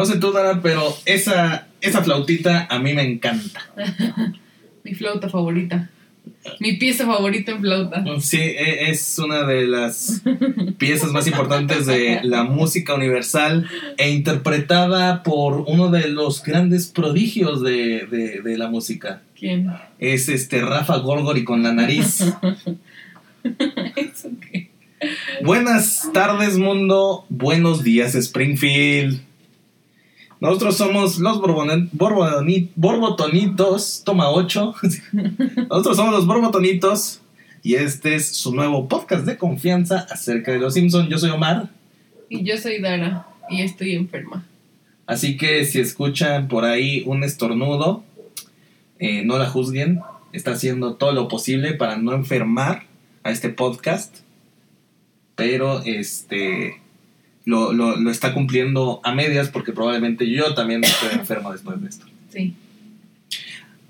[0.00, 3.60] No sé tú, Dara, pero esa, esa flautita a mí me encanta.
[4.82, 5.90] Mi flauta favorita.
[6.58, 8.02] Mi pieza favorita en flauta.
[8.20, 10.22] Sí, e- es una de las
[10.78, 13.68] piezas más importantes de la música universal
[13.98, 19.20] e interpretada por uno de los grandes prodigios de, de- de la música.
[19.38, 19.70] ¿Quién?
[19.98, 22.22] Es este Rafa Gorgori con la nariz.
[23.96, 24.30] ¿Eso?
[25.42, 27.26] Buenas tardes, mundo.
[27.28, 29.20] Buenos días, Springfield.
[30.40, 31.38] Nosotros somos los
[32.74, 34.74] Borbotonitos, toma 8.
[35.68, 37.20] Nosotros somos los Borbotonitos
[37.62, 41.10] y este es su nuevo podcast de confianza acerca de los Simpsons.
[41.10, 41.68] Yo soy Omar,
[42.30, 44.46] Y yo soy Dara y estoy enferma.
[45.06, 48.02] así que si escuchan por ahí un estornudo,
[48.98, 50.00] eh, no la juzguen.
[50.32, 52.84] Está haciendo todo lo posible para no enfermar
[53.24, 54.20] a este podcast,
[55.34, 56.79] pero este
[57.50, 61.88] lo, lo- lo está cumpliendo a medias porque probablemente yo también estoy enfermo después de
[61.88, 62.06] esto.
[62.32, 62.54] Sí.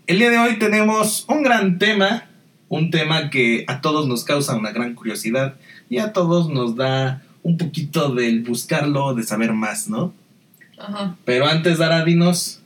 [0.06, 2.24] El día de hoy tenemos un gran tema,
[2.68, 5.54] un tema que a todos nos causa una gran curiosidad
[5.88, 10.12] y a todos nos da un poquito del buscarlo, de saber más, ¿no?
[10.78, 11.16] Ajá.
[11.24, 12.60] Pero antes, Dara, dinos,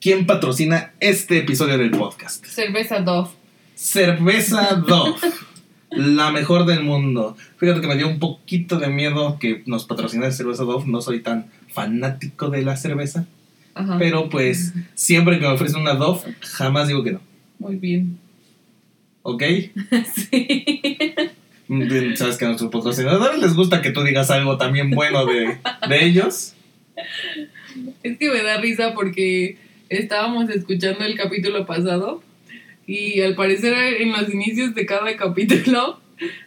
[0.00, 2.44] ¿quién patrocina este episodio del podcast?
[2.44, 3.30] Cerveza Dove.
[3.74, 5.14] Cerveza Dove,
[5.96, 7.36] la mejor del mundo.
[7.58, 11.20] Fíjate que me dio un poquito de miedo que nos patrocinara Cerveza Dove, no soy
[11.20, 13.26] tan fanático de la cerveza,
[13.74, 13.96] Ajá.
[13.98, 17.20] pero pues siempre que me ofrecen una Dove, jamás digo que no,
[17.58, 18.18] Muy bien.
[19.22, 19.42] ¿ok?
[20.14, 20.74] sí.
[21.68, 25.58] Mm, Sabes que a nuestros patrocinadores les gusta que tú digas algo también bueno de,
[25.88, 26.54] de ellos.
[28.02, 32.22] Es que me da risa porque estábamos escuchando el capítulo pasado
[32.86, 36.00] y al parecer en los inicios de cada capítulo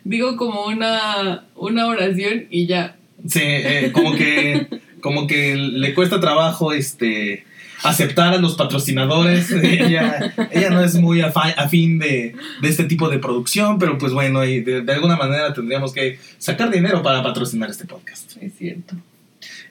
[0.04, 2.96] digo como una, una oración y ya.
[3.28, 4.68] Sí, eh, como que
[5.02, 7.46] como que le cuesta trabajo este
[7.84, 9.52] aceptar a los patrocinadores.
[9.64, 14.44] Ella, ella no es muy afín de, de este tipo de producción, pero pues bueno,
[14.44, 18.36] y de, de alguna manera tendríamos que sacar dinero para patrocinar este podcast.
[18.42, 18.96] Es cierto.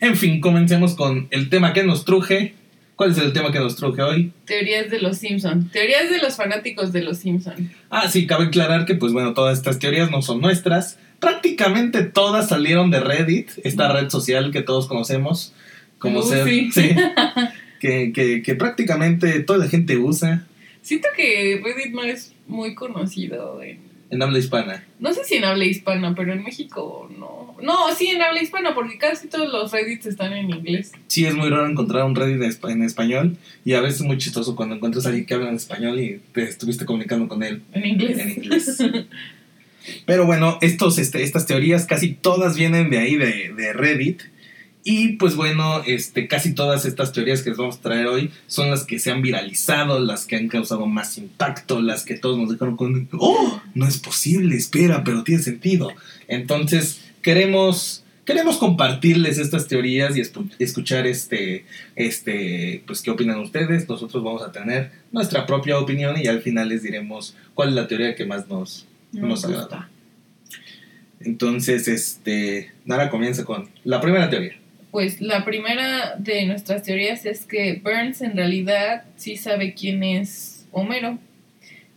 [0.00, 2.54] En fin, comencemos con el tema que nos truje.
[2.98, 4.32] ¿Cuál es el tema que nos truje hoy?
[4.44, 5.70] Teorías de los Simpson.
[5.70, 7.70] Teorías de los fanáticos de los Simpson.
[7.91, 10.98] Ah, sí, cabe aclarar que, pues bueno, todas estas teorías no son nuestras.
[11.20, 15.54] Prácticamente todas salieron de Reddit, esta red social que todos conocemos.
[16.00, 16.48] Como Uh, ser.
[16.48, 16.72] sí.
[16.72, 16.91] sí,
[17.81, 20.44] que, que, que prácticamente toda la gente usa
[20.82, 23.78] Siento que Reddit no es muy conocido en...
[24.10, 24.84] en habla hispana.
[25.00, 27.56] No sé si en habla hispana, pero en México no.
[27.62, 30.92] No, sí en habla hispana, porque casi todos los Reddits están en inglés.
[31.08, 34.06] Sí, es muy raro encontrar un Reddit en espa- en español y a veces es
[34.06, 37.42] muy chistoso cuando encuentras a alguien que habla en español y te estuviste comunicando con
[37.42, 38.18] él En inglés.
[38.20, 38.78] en inglés.
[40.06, 44.22] Pero bueno, estos, este, estas teorías casi todas vienen de ahí, de, de Reddit.
[44.91, 48.71] Y pues bueno, este, casi todas estas teorías que les vamos a traer hoy son
[48.71, 52.49] las que se han viralizado, las que han causado más impacto, las que todos nos
[52.49, 55.93] dejaron con, oh, no es posible, espera, pero tiene sentido.
[56.27, 60.22] Entonces, queremos, queremos compartirles estas teorías y
[60.59, 63.87] escuchar este, este, pues qué opinan ustedes.
[63.91, 67.88] Nosotros vamos a tener nuestra propia opinión y al final les diremos cuál es la
[67.88, 69.91] teoría que más nos, No nos agrada.
[71.21, 74.57] Entonces, este, Nara comienza con la primera teoría.
[74.91, 80.66] Pues la primera de nuestras teorías es que Burns en realidad sí sabe quién es
[80.72, 81.19] Homero.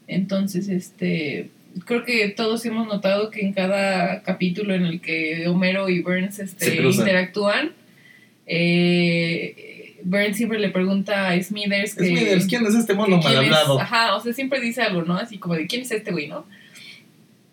[0.07, 1.49] Entonces, este,
[1.85, 6.39] creo que todos hemos notado que en cada capítulo en el que Homero y Burns
[6.39, 7.71] este, interactúan,
[8.45, 12.07] eh, Burns siempre le pregunta a Smithers que...
[12.07, 13.51] Smithers, ¿quién es este mono mal es-?
[13.51, 15.15] Ajá, o sea, siempre dice algo, ¿no?
[15.15, 16.45] Así como de quién es este güey, ¿no?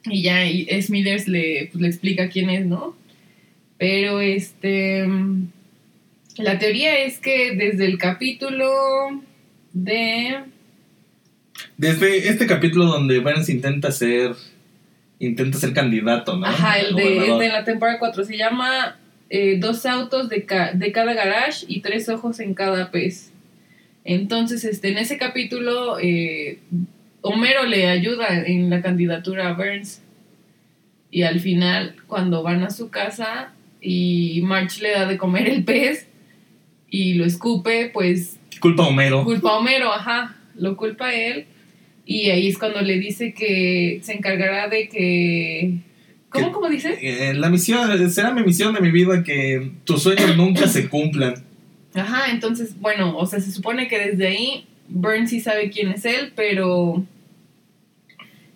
[0.04, 2.96] Y ya y Smithers le, pues, le explica quién es, ¿no?
[3.78, 5.06] Pero este.
[6.36, 8.70] La teoría es que desde el capítulo
[9.72, 10.40] de.
[11.76, 14.32] Desde este capítulo donde Burns intenta ser,
[15.18, 16.46] intenta ser candidato, ¿no?
[16.46, 18.24] Ajá, el de la temporada 4.
[18.24, 18.96] Se llama
[19.30, 23.32] eh, Dos autos de, ca- de cada garage y tres ojos en cada pez.
[24.04, 26.58] Entonces, este, en ese capítulo, eh,
[27.20, 30.00] Homero le ayuda en la candidatura a Burns.
[31.10, 35.64] Y al final, cuando van a su casa y March le da de comer el
[35.64, 36.06] pez
[36.90, 39.24] y lo escupe, pues Culpa a Homero.
[39.24, 41.46] culpa a Homero, ajá, lo culpa a él.
[42.04, 45.74] Y ahí es cuando le dice que se encargará de que...
[46.30, 46.98] ¿Cómo, Que- cómo dice?
[47.02, 51.34] Eh, la misión, será mi misión de mi vida que tus sueños nunca se cumplan.
[51.94, 56.04] Ajá, entonces, bueno, o sea, se supone que desde ahí Burns sí sabe quién es
[56.06, 57.04] él, pero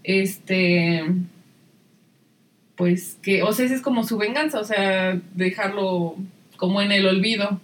[0.02, 1.04] este
[2.82, 6.16] pues que, o sea, esa es como su venganza, o sea, dejarlo
[6.56, 7.60] como en el olvido.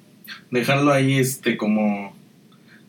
[0.53, 2.15] dejarlo ahí este como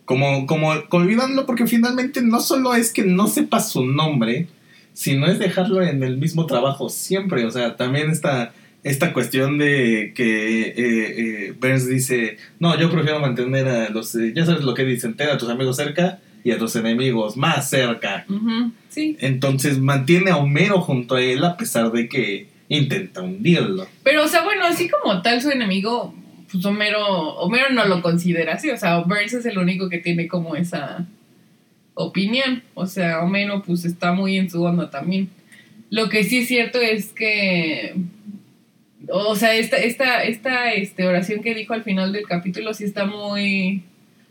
[0.05, 4.45] como como olvidándolo porque finalmente no solo es que no sepa su nombre,
[4.93, 8.53] sino es dejarlo en el mismo trabajo siempre, o sea, también está
[8.83, 14.33] esta cuestión de que eh, eh, Burns dice, no, yo prefiero mantener a los, eh,
[14.35, 16.19] ya sabes lo que dicen, ten a tus amigos cerca
[16.49, 18.25] y a tus enemigos más cerca.
[18.89, 19.15] Sí.
[19.19, 23.87] Entonces mantiene a Homero junto a él a pesar de que intenta hundirlo.
[24.03, 26.13] Pero, o sea, bueno, así como tal su enemigo,
[26.51, 27.05] pues Homero,
[27.35, 28.69] Homero no lo considera así.
[28.69, 31.05] O sea, Burns es el único que tiene como esa
[31.93, 32.63] opinión.
[32.73, 35.29] O sea, Homero pues está muy en su onda también.
[35.89, 37.95] Lo que sí es cierto es que...
[39.11, 43.05] O sea, esta, esta, esta este, oración que dijo al final del capítulo sí está
[43.05, 43.83] muy,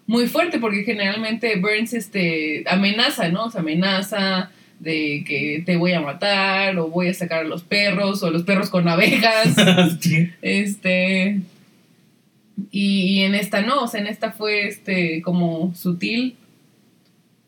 [0.08, 3.44] muy fuerte porque generalmente Burns este, amenaza, ¿no?
[3.44, 4.50] O sea, amenaza
[4.80, 8.42] de que te voy a matar o voy a sacar a los perros o los
[8.42, 9.54] perros con abejas.
[10.00, 10.28] Sí.
[10.42, 11.40] Este.
[12.72, 16.36] Y, y en esta no, o sea, en esta fue este como sutil.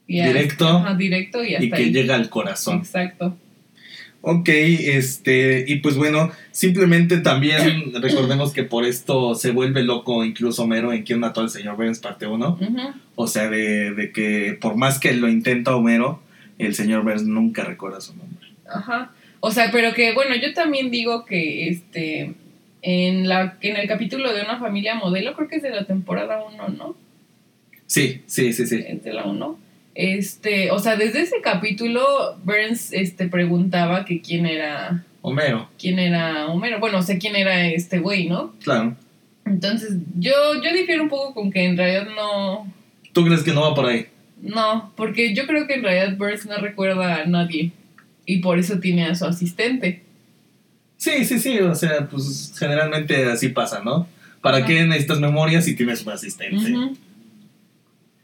[0.07, 0.69] Y hasta- Directo.
[0.69, 1.93] ajá, directo y hasta y que ahí.
[1.93, 2.79] llega al corazón.
[2.79, 3.37] Exacto.
[4.23, 10.65] Ok, este, y pues bueno, simplemente también recordemos que por esto se vuelve loco incluso
[10.65, 12.59] Homero en quien mató al señor Burns parte 1.
[12.61, 12.81] Ujú.
[13.15, 16.23] O sea, de, de que por más que lo intenta Homero,
[16.59, 18.49] el señor Burns nunca recuerda su nombre.
[18.69, 19.11] Ajá.
[19.41, 22.35] O sea, pero que bueno, yo también digo que este
[22.83, 26.43] en la en el capítulo de una familia modelo, creo que es de la temporada
[26.45, 26.97] 1, ¿no?
[27.87, 28.85] Sí, sí, sí, sí.
[28.87, 29.59] Es de la 1.
[29.95, 32.03] Este, o sea, desde ese capítulo
[32.45, 37.99] Burns este preguntaba que quién era Homero, quién era Homero, bueno, sea, quién era este
[37.99, 38.55] güey, ¿no?
[38.63, 38.97] claro.
[39.45, 40.33] Entonces, yo
[40.63, 42.73] yo difiero un poco con que en realidad no
[43.13, 44.07] ¿Tú crees que no va por ahí?
[44.41, 47.73] no, porque yo creo que en realidad Burns no recuerda a nadie
[48.25, 50.03] y por eso tiene a su asistente.
[50.97, 54.07] Sí, sí, sí, o sea, pues generalmente así pasa, ¿no?
[54.41, 54.67] ¿Para Ajá.
[54.67, 56.73] qué necesitas memoria si tienes un asistente?
[56.73, 56.97] Ujú.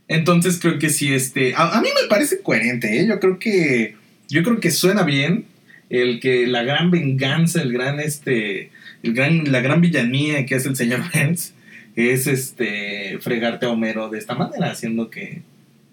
[0.09, 3.07] Entonces creo que sí, este, a, a mí me parece coherente, ¿eh?
[3.09, 3.97] Yo creo que,
[4.29, 5.47] yo creo que suena bien
[5.91, 8.71] el que la gran venganza, el gran, este,
[9.03, 11.55] el gran, la gran villanía que hace el señor Burns
[11.95, 15.43] es, este, fregarte a Homero de esta manera, haciendo que,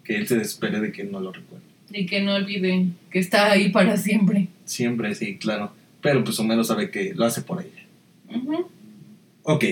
[0.04, 1.64] que él se despere de que no lo recuerde.
[1.92, 4.48] Y que no olviden que está ahí para siempre.
[4.66, 5.74] Siempre, sí, claro.
[6.02, 7.86] Pero pues Homero sabe que lo hace por ella.
[9.44, 9.66] Ok.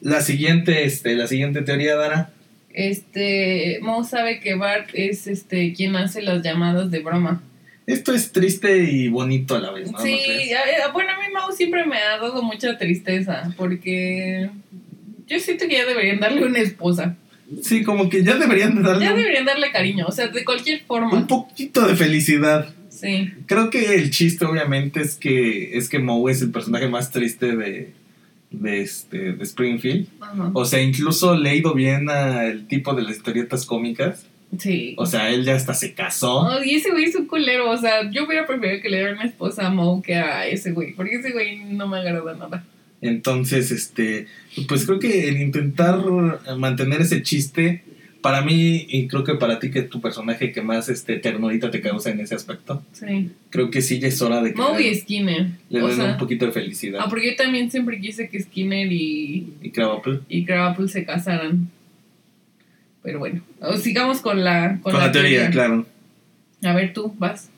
[0.00, 2.32] La siguiente, este, la siguiente teoría, Dara.
[2.72, 7.42] Este, Mo sabe que Bart es este quien hace las llamadas de broma.
[7.86, 9.98] Esto es triste y bonito a la vez, ¿no?
[9.98, 10.18] ¿No sí,
[10.52, 14.48] a- a- bueno, a mí Mau siempre me ha dado mucha tristeza porque
[15.26, 17.16] yo siento que ya deberían darle una esposa.
[17.62, 20.44] Sí, como que ya deberían de darle Ya un- deberían darle cariño, o sea, de
[20.44, 21.26] cualquier un forma.
[21.26, 22.72] poquito de felicidad.
[22.90, 23.30] Sí.
[23.46, 27.56] Creo que el chiste, obviamente, es que es que Moe es el personaje más triste
[27.56, 27.92] de,
[28.50, 30.08] de, este, de Springfield.
[30.20, 30.50] Ajá.
[30.54, 34.26] O sea, incluso le ha ido bien al tipo de las historietas cómicas.
[34.58, 34.94] Sí.
[34.98, 36.40] O sea, él ya hasta se casó.
[36.40, 39.12] Oh, y ese güey es un culero, o sea, yo hubiera preferido que le diera
[39.12, 42.64] una esposa a Mo que a ese güey, porque ese güey no me agrada nada.
[43.00, 44.26] Entonces, este,
[44.68, 46.02] pues creo que el intentar
[46.58, 47.84] mantener ese chiste,
[48.22, 51.70] para mí, y creo que para ti, que es tu personaje que más este, ternurita
[51.70, 53.30] te causa en ese aspecto, Sí.
[53.50, 55.46] creo que sí ya es hora de que Mo le, y Skinner.
[55.70, 57.00] le den sea, un poquito de felicidad.
[57.02, 60.20] ah, porque yo también siempre quise que Skinner y, Y Krabappel.
[60.28, 61.68] y Krabappel se casaran.
[63.02, 63.40] Pero bueno,
[63.82, 65.86] sigamos con la, con Con, la, teoría, claro.
[66.62, 67.48] A ver, tú, vas.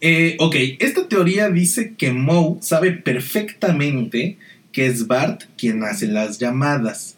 [0.00, 4.36] Eh, ok, esta teoría dice que Moe sabe perfectamente
[4.70, 7.16] que es Bart quien hace las llamadas.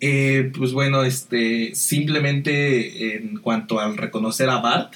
[0.00, 4.94] Eh, pues bueno, este, simplemente en cuanto al reconocer a Bart,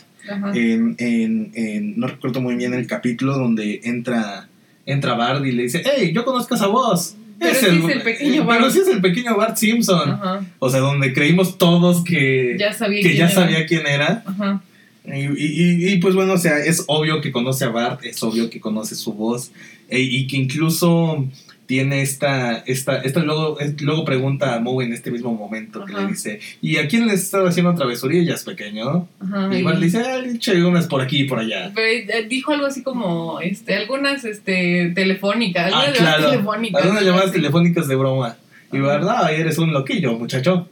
[0.54, 4.48] en, en- en- no recuerdo muy bien el capítulo donde entra,
[4.86, 7.16] entra Bart y le dice, hey, yo conozco esa voz.
[7.40, 8.70] Pero sí es el pequeño Pero Bart.
[8.72, 10.10] sí es el pequeño Bart Simpson.
[10.10, 10.46] Ajá.
[10.60, 13.34] O sea, donde creímos todos que Ya sabía que quién ya era.
[13.34, 14.22] sabía quién era.
[14.24, 14.62] Ajá.
[15.04, 18.48] Y, y- y, pues bueno, o sea, es obvio que conoce a Bart, es obvio
[18.48, 19.50] que conoce su voz
[19.88, 21.26] e- y que incluso
[21.72, 25.94] tiene esta, esta, esta luego, es- luego pregunta a Moe en este mismo momento que
[25.94, 26.02] Ajá.
[26.02, 29.08] le dice, ¿y a quién le está haciendo travesurillas, pequeño?
[29.20, 29.48] Ajá.
[29.56, 31.72] Y Bart le dice, ah, le unas por aquí y por allá.
[31.74, 36.82] Pero eh, dijo algo así como, este, algunas, este, telefónicas, Ah, algunas llamadas claro, telefónicas.
[36.82, 37.36] algunas llamadas así.
[37.38, 38.36] telefónicas de broma.
[38.70, 38.78] Y.
[38.78, 40.68] Bart, ah, eres un loquillo, muchacho.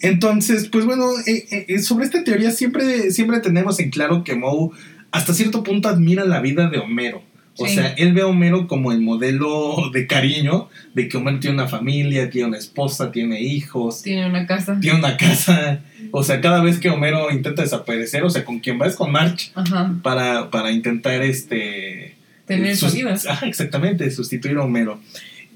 [0.00, 4.68] Entonces, pues bueno, eh, eh, sobre esta teoría siempre, siempre tenemos en claro que Moe
[5.12, 7.22] hasta cierto punto admira la vida de Homero.
[7.60, 7.74] O Sí.
[7.74, 11.68] sea, él ve a Homero como el modelo de cariño, de que Homero tiene una
[11.68, 14.78] familia, tiene una esposa, tiene hijos, Tiene una casa.
[14.80, 15.80] tiene una casa.
[16.10, 19.12] O sea, cada vez que Homero intenta desaparecer, o sea, con quien va es con
[19.12, 19.94] March Ajá.
[20.02, 22.14] para, para intentar este
[22.46, 23.14] Tener su sus- vida.
[23.28, 24.98] Ajá, exactamente, sustituir a Homero.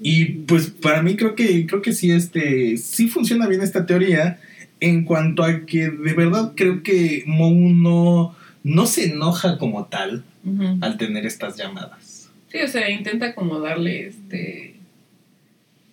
[0.01, 4.39] Y pues para mí creo que creo que sí este sí funciona bien esta teoría
[4.81, 10.23] en cuanto a que de verdad creo que Moe no, no se enoja como tal
[10.81, 12.29] Al tener estas llamadas.
[12.51, 14.75] Sí, o sea, intenta como darle este.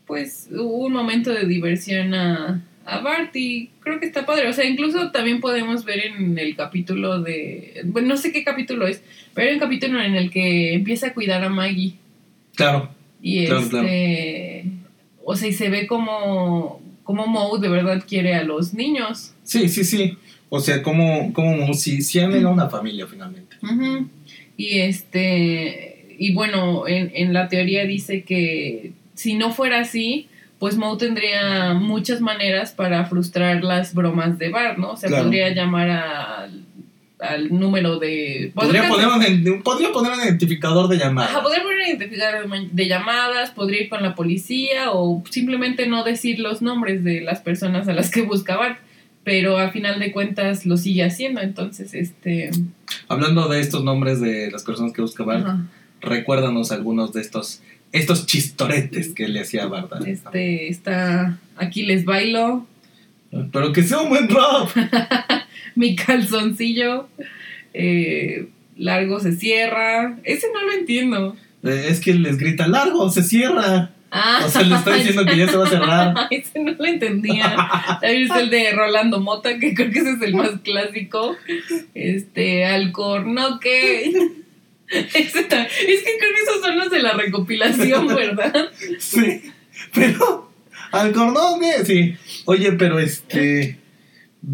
[0.06, 4.48] Pues un momento de diversión a, a Bart y creo que está padre.
[4.48, 7.82] O sea, incluso también podemos ver en el capítulo de.
[7.86, 9.02] Bueno, no sé qué capítulo es,
[9.34, 11.94] pero hay un capítulo en el que empieza a cuidar a Maggie.
[12.54, 12.90] Claro,
[13.22, 14.64] Y Claro, este.
[15.24, 16.82] O sea, y se ve como.
[17.04, 19.34] Como Moe de verdad quiere a los niños.
[19.42, 20.16] sí, sí, sí.
[20.54, 23.56] O sea, como, como si, si han a una familia finalmente.
[23.62, 24.06] Ujú.
[24.62, 30.28] Y este, y bueno, en, en la teoría dice que si no fuera así,
[30.58, 34.92] pues Moe tendría muchas maneras para frustrar las bromas de Bart, ¿no?
[34.92, 35.24] O sea, Claro.
[35.24, 36.64] podría llamar al,
[37.18, 38.52] al número de...
[38.54, 41.30] Podría poner, un, podría poner un identificador de llamadas.
[41.30, 45.86] Ajá, podría poner un identificador de- de llamadas, podría ir con la policía o simplemente
[45.88, 48.78] no decir los nombres de las personas a las que busca Bart,
[49.24, 52.50] pero a final de cuentas lo sigue haciendo, entonces este...
[53.08, 55.66] Hablando de estos nombres de las personas que busca Bart, ajá.
[56.00, 57.62] recuérdanos algunos de estos
[57.92, 59.92] estos chistoretes que le hacía Bart.
[60.06, 62.66] Este está aquí les bailo,
[63.52, 64.70] Pero que sea un buen rap.
[65.74, 67.08] mi calzoncillo
[67.74, 70.18] eh, largo se cierra.
[70.24, 71.36] Ese no lo entiendo.
[71.62, 73.90] Eh, Es que les grita largo, se cierra.
[74.14, 76.14] Ah, O sea, le está diciendo que ya se va a cerrar.
[76.30, 77.56] ese no lo entendía.
[77.98, 81.34] También está el de Rolando Mota, que creo que ese es el más clásico.
[81.94, 84.12] Este, Alcornoque.
[84.92, 88.68] Ese es que creo que esos son los de la recopilación, ¿verdad?
[88.98, 89.50] Sí.
[89.94, 90.52] Pero,
[90.90, 92.14] alcornoque, sí.
[92.44, 93.78] Oye, pero este.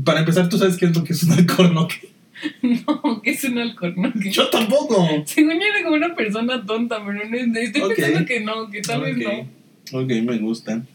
[0.04, 2.07] Para empezar, ¿tú sabes qué es lo que es un alcornoque?
[2.62, 4.30] No, que es un alcornoque.
[4.30, 5.06] Yo tampoco.
[5.26, 9.02] Según yo era como una persona tonta, pero no, estoy pensando que no, que tal
[9.02, 9.98] vez no.
[9.98, 10.86] Ok, me gustan.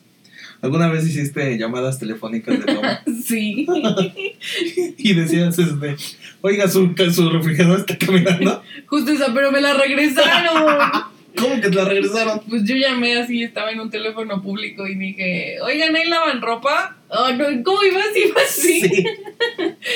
[0.61, 3.01] ¿Alguna vez hiciste llamadas telefónicas de broma?
[3.25, 3.67] Sí.
[4.97, 5.95] y decías, este,
[6.41, 8.63] oiga, su, su refrigerador está caminando?
[8.85, 11.11] Justo esa, pero me la regresaron.
[11.35, 12.41] ¿Cómo que te la regresaron?
[12.47, 16.97] Pues yo llamé así, estaba en un teléfono público y dije, oigan, ¿ahí lavan ropa?
[17.09, 18.05] Oh, no, ¿cómo ibas?
[18.15, 18.81] Iba así.
[18.81, 19.05] Sí.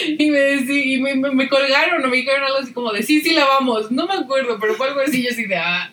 [0.19, 3.03] Y, me, decí- y me, me- me colgaron o me dijeron algo así como de,
[3.03, 3.91] sí, sí lavamos.
[3.91, 5.91] No me acuerdo, pero fue algo así, yo así de, ah,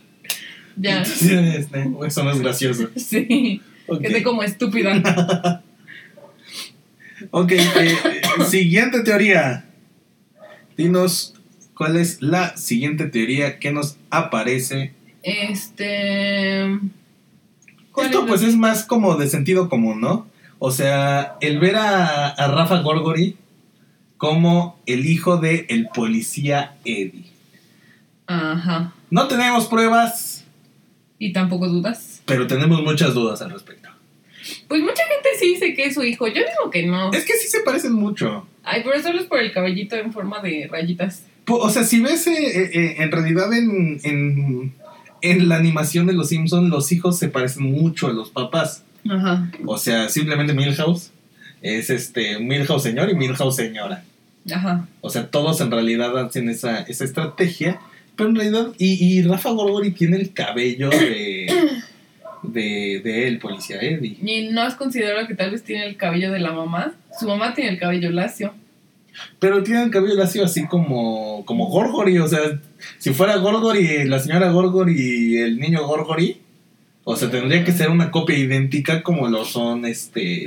[0.77, 0.99] ya.
[0.99, 2.89] Entonces, este, eso no es gracioso.
[2.97, 5.63] Sí, Ok, quedé como estúpida.
[7.31, 9.67] Ok, eh, eh, siguiente teoría.
[10.77, 11.35] Dinos
[11.77, 14.93] cuál es la siguiente teoría que nos aparece.
[15.23, 16.79] Este...
[17.93, 20.27] ¿cuál Esto es pues la- es más como de sentido común, ¿no?
[20.59, 23.37] O sea, el ver a, a Rafa Gorgori
[24.25, 27.27] como el hijo de el policía Eddie.
[28.27, 28.95] Ajá.
[29.11, 30.45] No tenemos pruebas,
[31.19, 32.23] ¿Y tampoco dudas?
[32.25, 33.91] pero tenemos muchas dudas al respecto.
[34.67, 36.27] Pues mucha gente sí dice que es su hijo.
[36.27, 37.13] Yo digo que no.
[37.13, 38.47] Es que sí se parecen mucho.
[38.63, 41.25] Ay, pero solo es por el cabellito en forma de rayitas.
[41.49, 44.75] O sea, si ves eh, eh, eh, en realidad en, en,
[45.21, 48.85] en la animación de Los Simpsons, los hijos se parecen mucho a los papás.
[49.09, 49.51] Ajá.
[49.67, 51.11] O sea, simplemente Milhouse
[51.61, 54.03] es este Milhouse señor y Milhouse señora.
[54.53, 54.87] Ajá.
[55.01, 57.81] O sea, todos en realidad hacen esa, esa estrategia.
[58.17, 61.49] Pero en realidad, y, y Rafa Gorgori tiene el cabello de,
[62.43, 64.19] de, de el policía Eddie.
[64.23, 66.95] ¿Y no has considerado que tal vez tiene el cabello de la mamá?
[67.19, 68.55] Su mamá tiene el cabello lacio.
[69.39, 72.19] Pero tiene el cabello lacio así como, como Gorgori.
[72.19, 72.61] O sea,
[72.99, 76.39] si fuera Gorgori, la señora Gorgori y el niño Gorgori,
[77.05, 80.47] o sea, tendría que ser una copia idéntica como lo son este.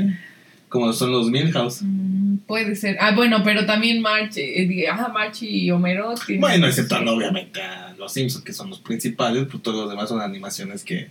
[0.70, 1.82] Como lo son los Milhouse.
[1.84, 2.98] Mm, puede ser.
[3.00, 6.42] Ah, bueno, pero también March, eh, ajá, March y Homero tienen...
[6.42, 10.22] Bueno, exceptuando obviamente a los Simpsons, que son los principales, pues todos los demás son
[10.22, 11.10] animaciones que.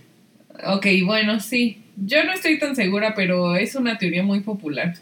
[0.65, 1.83] Ok, bueno, sí.
[1.97, 4.95] Yo no estoy tan segura, pero es una teoría muy popular.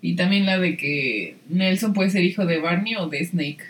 [0.00, 3.64] Y también la de que Nelson puede ser hijo de Barney o de Snake.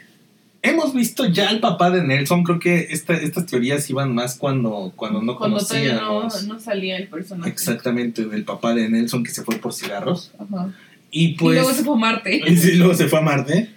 [0.62, 4.94] Hemos visto ya al papá de Nelson, creo que esta, estas teorías iban más cuando,
[4.96, 7.50] cuando no Cuando todavía no, conocíamos no salía el personaje.
[7.50, 10.32] exactamente del papá de Nelson que se fue por cigarros.
[10.38, 10.72] Ajá.
[11.16, 11.56] Y pues.
[11.56, 12.42] y luego se fue a Marte.
[12.46, 13.68] Y luego se fue a Marte.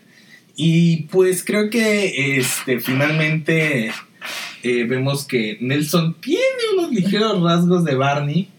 [0.56, 3.92] Y pues creo que este finalmente
[4.64, 6.42] eh, vemos que Nelson tiene
[6.76, 8.50] unos ligeros rasgos de Barney.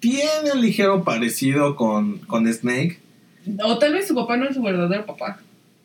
[0.00, 2.98] Tiene un ligero parecido con, con Snake.
[3.62, 5.40] O tal vez su papá no es su verdadero papá.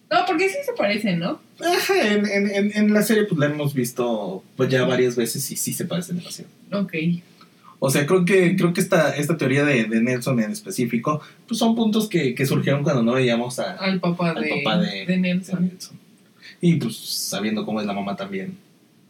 [0.09, 1.39] No, porque sí se parecen, ¿no?
[1.63, 5.49] Ajá, en, en, en, en la serie pues la hemos visto pues ya varias veces
[5.51, 6.49] y sí se parecen demasiado.
[6.73, 6.93] Ok.
[7.83, 11.57] O sea, creo que, creo que esta, esta teoría de, de Nelson en específico, pues
[11.57, 14.99] son puntos que, que surgieron cuando no veíamos a, Al papá, Al de, papá de-
[14.99, 15.71] de de Nelson.
[16.61, 18.55] Y pues sabiendo cómo es la mamá también,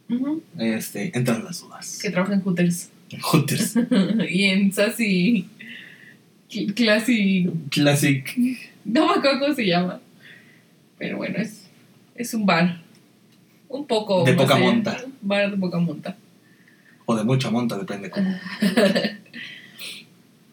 [0.08, 0.42] Ujú.
[0.58, 1.98] este, entran las dudas.
[2.00, 2.88] Que trabaja en Hooters.
[3.20, 3.74] Hooters.
[4.30, 5.46] y en Sassy.
[6.50, 7.50] Cl- Classy.
[7.70, 8.26] Classic.
[8.86, 10.00] No me acuerdo cómo se llama.
[10.98, 11.64] Pero bueno, es,
[12.14, 12.80] es un bar.
[13.68, 14.24] Un poco.
[14.24, 14.96] De poca monta.
[15.20, 16.16] Bar de poca monta.
[17.12, 18.34] O de mucha monta, depende cómo.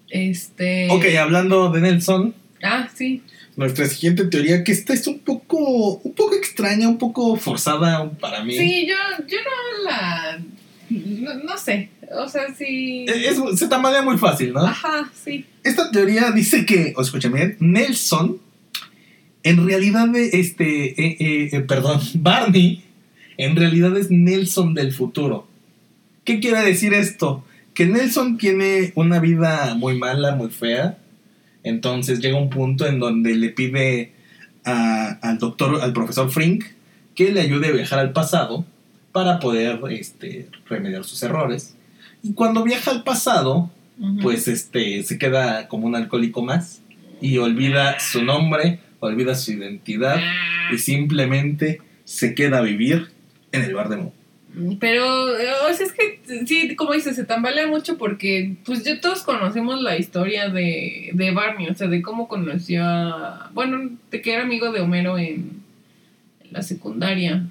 [0.09, 0.87] Este.
[0.89, 3.21] Ok, hablando de Nelson, Ah, sí.
[3.55, 8.43] nuestra siguiente teoría, que esta es un poco, un poco extraña, un poco forzada para
[8.43, 8.53] mí.
[8.57, 8.95] Sí, yo,
[9.27, 10.39] yo no la.
[10.89, 11.89] No, no sé.
[12.11, 13.05] O sea, sí.
[13.07, 14.61] Eh, es- se tambalea muy fácil, ¿no?
[14.65, 15.45] Ajá, sí.
[15.63, 18.39] Esta teoría dice que, o escúchame bien, Nelson,
[19.43, 22.83] en realidad, este, eh, eh, eh, perdón, Barney,
[23.37, 25.47] en realidad es Nelson del futuro.
[26.29, 27.43] ¿Qué quiere decir esto?
[27.73, 30.99] Que Nelson tiene una vida muy mala, muy fea.
[31.63, 34.11] Entonces llega un punto en donde le pide
[34.63, 36.65] a- al doctor, al profesor Frink,
[37.15, 38.63] que le ayude a viajar al pasado
[39.11, 41.73] para poder este, remediar sus errores.
[42.21, 43.71] Y cuando viaja al pasado,
[44.21, 46.81] pues este se queda como un alcohólico más
[47.21, 50.21] y olvida su nombre, olvida su identidad
[50.71, 53.07] y simplemente se queda a vivir
[53.51, 54.13] en el bar de Mo.
[54.79, 58.99] Pero, eh, o sea, es que sí, como dices, se tambalea mucho porque, pues, ya
[58.99, 63.51] todos conocemos la historia de, de Barney, o sea, de cómo conoció a.
[63.53, 65.61] Bueno, de que era amigo de Homero en,
[66.41, 67.45] en la secundaria.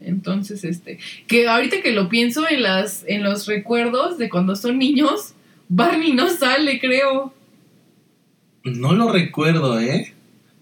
[0.00, 0.98] Entonces, este.
[1.26, 5.34] Que ahorita que lo pienso en, las, en los recuerdos de cuando son niños,
[5.68, 7.32] Barney no sale, creo.
[8.62, 10.12] No lo recuerdo, ¿eh?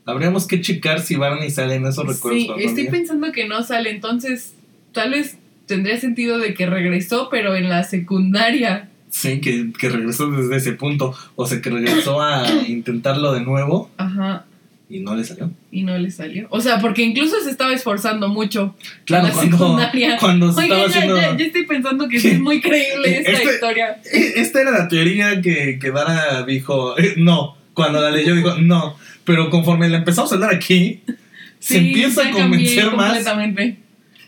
[0.07, 2.57] Habríamos que checar si Barney sale en esos recuerdos.
[2.59, 4.55] Sí, estoy pensando que no sale, entonces,
[4.93, 5.37] tal vez
[5.71, 8.89] tendría sentido de que regresó, pero en la secundaria.
[9.09, 11.15] Sí, que, que regresó desde ese punto.
[11.37, 14.45] O sea, que regresó a intentarlo de nuevo Ajá.
[14.89, 15.50] y no le salió.
[15.73, 16.47] y no le salió.
[16.50, 18.75] O sea, porque incluso se estaba esforzando mucho.
[19.07, 20.17] Claro, La cuando, secundaria.
[20.21, 21.17] cuando se Oigan, estaba ya, haciendo...
[21.21, 24.00] ya, ya estoy pensando que sí es muy creíble esta Este- historia.
[24.13, 28.56] Eh, Esta era la teoría que, que Dara dijo, eh, no, cuando la leyó dijo,
[28.59, 31.00] no, pero conforme la empezamos a hablar aquí,
[31.59, 33.09] se empieza a convencer más.
[33.15, 33.76] Completamente.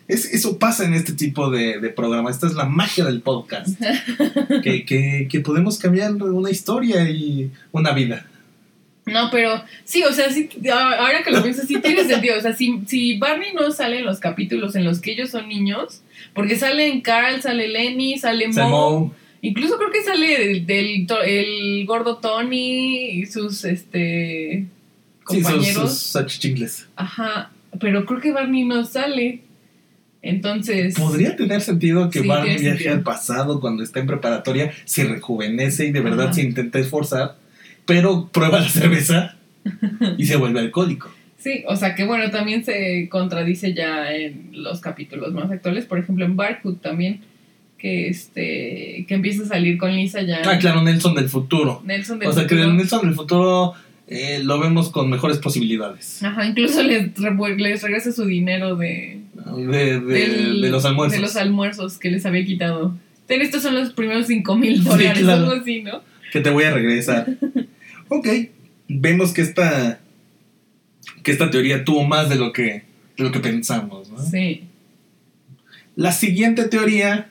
[0.08, 3.80] Es, eso pasa en este tipo de, de programas, esta es la magia del podcast,
[4.62, 8.26] que, que, que podemos cambiar una historia y una vida.
[9.04, 12.36] No, pero sí, o sea, sí, ahora que lo pienso, sí tiene sentido.
[12.38, 15.48] O sea, si, si Barney no sale en los capítulos en los que ellos son
[15.48, 16.02] niños,
[16.34, 23.08] porque salen Carl, sale Lenny, sale Mo, incluso creo que sale del, el gordo Tony
[23.10, 24.66] y sus este
[25.28, 25.98] sí, sus, compañeros.
[25.98, 26.86] sus.
[26.94, 29.40] Ajá, pero creo que Barney no sale.
[30.22, 30.94] Entonces.
[30.94, 32.94] Podría tener sentido que Sí, tiene viaje sentido.
[32.94, 36.34] al pasado cuando está en preparatoria, se rejuvenece y de verdad Ajá.
[36.34, 37.36] se intenta esforzar,
[37.86, 39.36] pero prueba la cerveza
[40.18, 41.10] y se vuelve alcohólico.
[41.38, 45.86] Sí, o sea que bueno, también se contradice ya en los capítulos más actuales.
[45.86, 47.20] Por ejemplo, en Barkwood también,
[47.78, 50.40] que este que empieza a salir con Lisa ya.
[50.44, 51.82] Ah, claro, Nelson del futuro.
[51.84, 53.74] Nelson del O sea que Nelson del futuro
[54.12, 56.22] eh, lo vemos con mejores posibilidades.
[56.22, 59.20] Ajá, incluso les, regresa su dinero de,
[59.56, 61.16] De, de- del- de los almuerzos.
[61.16, 62.96] de los almuerzos que les había quitado.
[63.26, 65.44] Ten, estos son los primeros cinco mil dólares, claro.
[65.50, 66.02] algo así, ¿no?
[66.32, 67.26] que te voy a regresar.
[68.08, 68.26] ok,
[68.88, 70.00] vemos que esta,
[71.22, 72.84] que esta teoría tuvo más de lo que,
[73.16, 74.08] de lo que pensamos.
[74.10, 74.18] ¿no?
[74.24, 74.64] Sí.
[75.94, 77.28] La siguiente teoría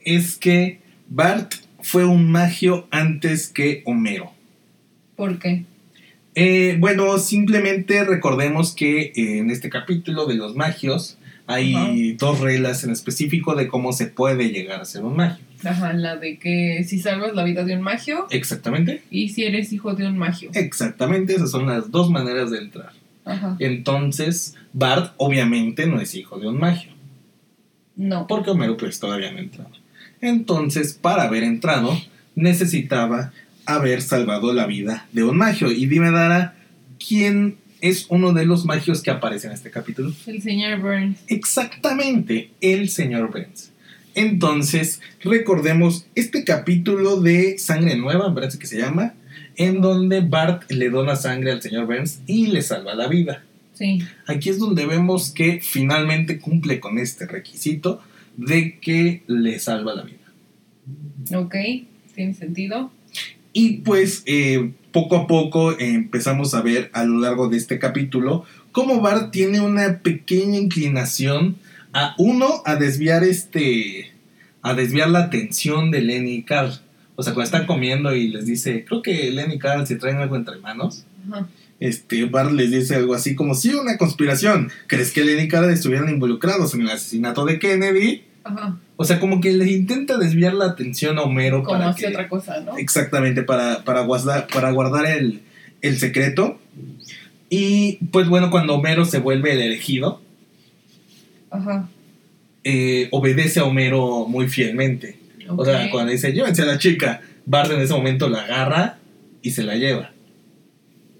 [0.00, 4.32] es que Bart fue un magio antes que Homero.
[5.16, 5.64] ¿Por qué?
[6.38, 12.84] Eh, bueno, simplemente recordemos que eh, en este capítulo de los magios hay dos reglas
[12.84, 15.44] en específico de cómo se puede llegar a ser un magio.
[15.64, 19.02] Ajá, la de que si salvas la vida de un magio Exactamente.
[19.10, 20.50] y si eres hijo de un magio.
[20.52, 22.92] Exactamente, esas son las dos maneras de entrar.
[23.24, 23.56] Ajá.
[23.60, 26.90] Entonces, Bart obviamente no es hijo de un magio,
[27.96, 28.26] No.
[28.26, 29.70] porque Homero pues todavía no entraba.
[30.20, 31.96] Entonces, para haber entrado,
[32.34, 33.32] necesitaba
[33.66, 35.70] haber salvado la vida de un magio.
[35.70, 36.56] Y dime, Dara,
[37.06, 40.12] ¿quién es uno de los magios que aparece en este capítulo?
[40.26, 41.18] El señor Burns.
[41.28, 43.72] Exactamente, el señor Burns.
[44.14, 49.12] Entonces, recordemos este capítulo de Sangre Nueva, me parece que se llama,
[49.56, 53.44] en donde Bart le dona sangre al señor Burns y le salva la vida.
[53.74, 54.02] Sí.
[54.26, 58.00] Aquí es donde vemos que finalmente cumple con este requisito
[58.38, 61.38] de que le salva la vida.
[61.38, 61.54] Ok.
[62.14, 62.90] Tiene sentido.
[63.58, 67.78] Y pues eh, poco a poco eh, empezamos a ver a lo largo de este
[67.78, 71.56] capítulo cómo Bart tiene una pequeña inclinación
[71.94, 74.12] a uno a desviar este
[74.60, 76.70] a desviar la atención de Lenny y Carl.
[77.14, 80.18] O sea, cuando están comiendo y les dice, creo que Lenny y Carl se traen
[80.18, 81.06] algo entre manos.
[81.26, 81.48] Ajá.
[81.80, 84.70] Este, Bart les dice algo así como, sí, una conspiración.
[84.86, 88.22] ¿Crees que Lenny y Carl estuvieran involucrados en el asesinato de Kennedy?
[88.46, 88.78] Ajá.
[88.96, 92.14] O sea, como que le intenta desviar la atención a Homero Como para hacia que-
[92.14, 92.78] otra cosa, ¿no?
[92.78, 95.42] Exactamente, para, para guardar, para guardar el,
[95.82, 96.58] el secreto.
[97.50, 100.20] Y pues bueno, cuando Homero se vuelve el elegido,
[101.50, 101.88] Ajá.
[102.64, 105.18] eh, obedece a Homero muy fielmente.
[105.48, 108.98] O sea, cuando dice, llévense a la chica, Bart en ese momento la agarra
[109.42, 110.10] y se la lleva.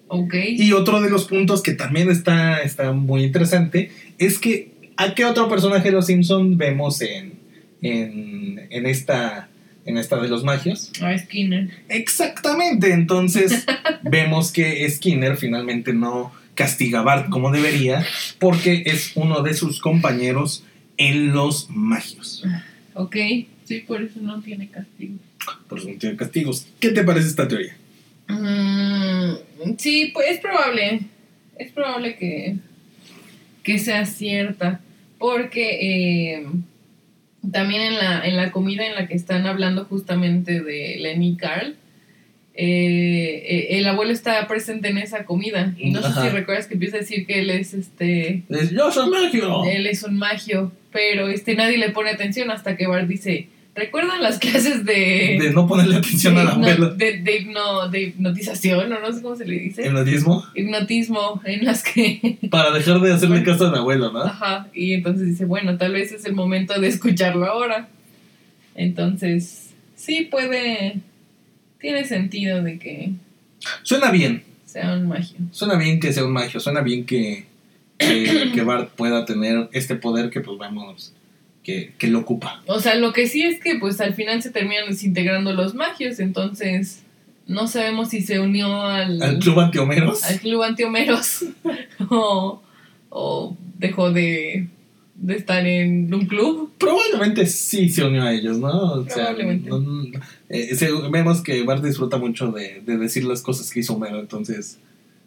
[0.08, 0.34] Ok.
[0.56, 5.24] Y otro de los puntos que también está, está muy interesante es que ¿a qué
[5.24, 7.34] otro personaje de los Simpsons vemos en,
[7.82, 9.48] en, en esta,
[9.84, 10.92] en esta de los magios?
[11.00, 11.70] Ah, Skinner.
[11.88, 13.66] Exactamente, entonces
[14.02, 18.04] vemos que Skinner finalmente no castiga a Bart como debería
[18.38, 20.64] porque es uno de sus compañeros
[20.96, 22.42] en los magios.
[22.94, 23.16] Ok.
[23.64, 25.14] Sí, por eso no tiene castigo.
[25.68, 26.66] Por eso no tiene castigos.
[26.80, 27.76] ¿Qué te parece esta teoría?
[28.28, 31.00] Mm, sí, pues es probable.
[31.58, 32.56] Es probable que,
[33.62, 34.80] que sea cierta.
[35.18, 36.46] Porque eh,
[37.50, 41.36] también en la, en la comida en la que están hablando justamente de Lenny y
[41.36, 41.76] Carl,
[42.58, 45.74] eh, eh, el abuelo está presente en esa comida.
[45.78, 48.42] Y no sé si recuerdas que empieza a decir que él es este.
[48.48, 49.64] Es, Yo soy magio.
[49.64, 50.72] Él es un magio.
[50.90, 53.48] Pero este nadie le pone atención hasta que Bart dice.
[53.76, 56.94] ¿Recuerdan las clases de, De no ponerle atención al de, hipno- abuelo.
[56.94, 59.86] de, de hipno- de hipnotización o no sé cómo se le dice.
[59.86, 60.44] Hipnotismo.
[60.54, 62.38] Hipnotismo en las que...
[62.50, 64.22] Para dejar de hacerle caso al abuelo, ¿no?
[64.22, 67.88] Ajá, y entonces dice, bueno, tal vez es el momento de escucharlo ahora.
[68.74, 70.96] Entonces, sí puede...
[71.78, 73.10] Tiene sentido de que
[73.82, 74.42] Suena bien.
[74.64, 75.36] sea un magio.
[75.52, 76.58] Suena bien que sea un magio.
[76.60, 77.44] Suena bien que,
[77.98, 81.12] que, que Bart pueda tener este poder que, pues, vemos
[81.66, 82.62] que, que lo ocupa.
[82.66, 86.20] O sea, lo que sí es que pues al final se terminan desintegrando los magios,
[86.20, 87.02] entonces
[87.48, 90.22] no sabemos si se unió al, Al club antiomeros.
[90.22, 91.44] al club antiomeros
[92.08, 92.62] o,
[93.10, 94.68] o dejó de,
[95.16, 96.70] de estar en un club.
[96.78, 98.68] Probablemente sí se unió a ellos, ¿no?
[98.92, 99.68] O sea, Probablemente.
[99.68, 100.04] no- no-
[100.48, 100.70] eh,
[101.10, 104.78] vemos que Bart disfruta mucho de, de decir las cosas que hizo Homero, entonces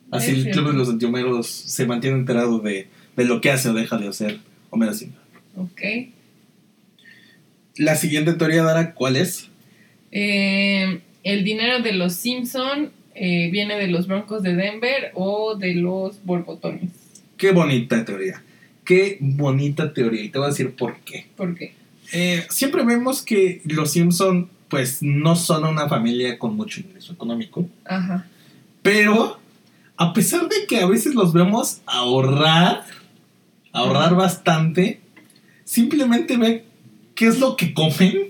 [0.09, 3.67] así Es el club de los antiomeros se mantiene enterado de, de lo que hace
[3.69, 5.19] o deja de hacer Homero Simpson.
[5.57, 5.81] Ok.
[7.79, 9.47] La siguiente teoría, Dara, ¿cuál es?
[10.11, 15.75] Eh, el dinero de los Simpson eh, viene de los Broncos de Denver o de
[15.75, 16.91] los Borbotones.
[17.37, 18.43] Qué bonita teoría.
[18.83, 20.25] Qué bonita teoría.
[20.25, 21.27] Y te voy a decir por qué.
[21.37, 21.73] ¿Por qué?
[22.11, 27.65] Eh, siempre vemos que los Simpson pues no son una familia con mucho ingreso económico.
[27.85, 28.27] Ajá.
[28.81, 29.39] Pero
[29.95, 32.83] a pesar de que a veces los vemos ahorrar,
[33.71, 34.99] ahorrar bastante,
[35.63, 36.63] simplemente ven
[37.19, 38.29] qué es lo que comen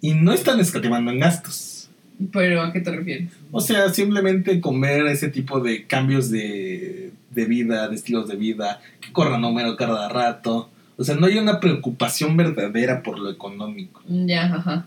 [0.00, 1.88] y no están escatimando en gastos.
[2.32, 3.28] ¿Pero a qué te refieres?
[3.52, 8.80] O sea, simplemente comer ese tipo de cambios de, de vida, de estilos de vida,
[9.00, 10.68] que corran número cada rato.
[10.96, 14.02] O sea, no hay una preocupación verdadera por lo económico.
[14.08, 14.86] Ya, ajá.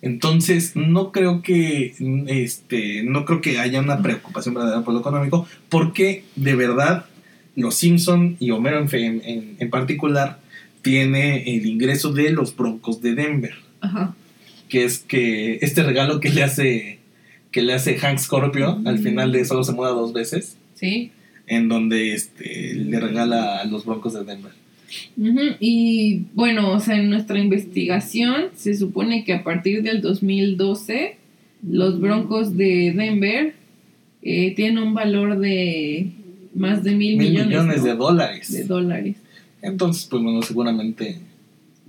[0.00, 1.94] Entonces, no creo que
[2.28, 7.06] este, no creo que haya una preocupación verdadera por lo económico, porque de verdad
[7.56, 10.38] los Simpson y Homero en, en- en particular
[10.82, 14.14] tiene el ingreso de los Broncos de Denver, Ajá.
[14.68, 16.98] que es que este regalo que le hace
[17.50, 21.10] que le hace Hank Scorpio al final de solo se muda dos veces, Sí.
[21.46, 24.52] en donde este, le regala a los Broncos de Denver.
[25.60, 31.16] Y bueno, o sea, en nuestra investigación se supone que a partir del 2012
[31.68, 33.54] los Broncos de Denver
[34.22, 36.08] eh, tienen un valor de
[36.54, 37.84] más de mil, Mil millones, millones, ¿no?
[37.84, 38.52] de dólares.
[38.52, 39.16] de dólares.
[39.62, 41.18] Entonces, pues bueno, seguramente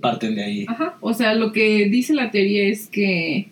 [0.00, 0.64] parten de ahí.
[0.68, 0.96] Ajá.
[1.00, 3.48] O sea, lo que dice la teoría es que